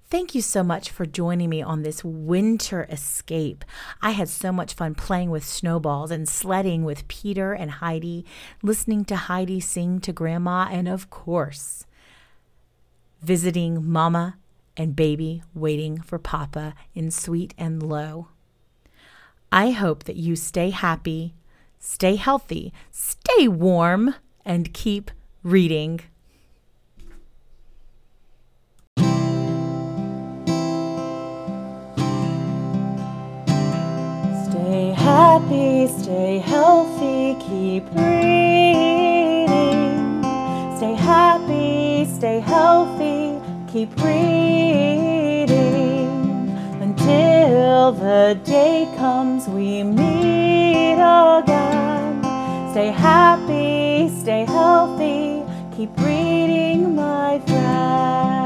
Thank 0.10 0.36
you 0.36 0.42
so 0.42 0.64
much 0.64 0.90
for 0.92 1.06
joining 1.06 1.50
me 1.50 1.62
on 1.62 1.84
this 1.84 2.04
winter 2.04 2.86
escape. 2.90 3.64
I 4.02 4.12
had 4.12 4.28
so 4.28 4.52
much 4.52 4.74
fun 4.74 4.96
playing 4.96 5.30
with 5.30 5.46
snowballs 5.46 6.12
and 6.12 6.28
sledding 6.28 6.84
with 6.84 7.08
Peter 7.08 7.54
and 7.54 7.72
Heidi, 7.72 8.26
listening 8.62 9.06
to 9.06 9.16
Heidi 9.16 9.62
sing 9.62 10.02
to 10.02 10.12
Grandma, 10.12 10.68
and 10.70 10.90
of 10.90 11.10
course, 11.10 11.86
visiting 13.22 13.90
Mama 13.90 14.38
and 14.78 14.96
baby 14.96 15.42
waiting 15.54 16.02
for 16.02 16.20
Papa 16.20 16.74
in 16.94 17.12
sweet 17.12 17.54
and 17.58 17.82
low. 17.82 18.28
I 19.52 19.72
hope 19.72 20.04
that 20.04 20.18
you 20.18 20.36
stay 20.36 20.70
happy, 20.72 21.34
stay 21.80 22.16
healthy, 22.16 22.74
stay 22.92 23.48
warm, 23.48 24.16
and 24.44 24.74
keep 24.74 25.12
reading. 25.44 26.02
Stay 34.50 34.94
happy, 34.98 35.88
stay 35.88 36.40
healthy, 36.40 37.36
keep 37.40 37.86
reading. 37.94 39.46
Stay 40.78 40.96
happy, 40.96 42.06
stay 42.06 42.40
healthy 42.40 43.45
keep 43.76 43.92
reading 43.98 45.50
until 46.80 47.92
the 47.92 48.40
day 48.46 48.88
comes 48.96 49.50
we 49.50 49.84
meet 49.84 50.94
again. 50.94 52.24
Stay 52.72 52.90
happy, 52.90 54.08
stay 54.08 54.46
healthy, 54.46 55.44
keep 55.76 55.92
reading, 55.98 56.96
my 56.96 57.38
friend. 57.46 58.45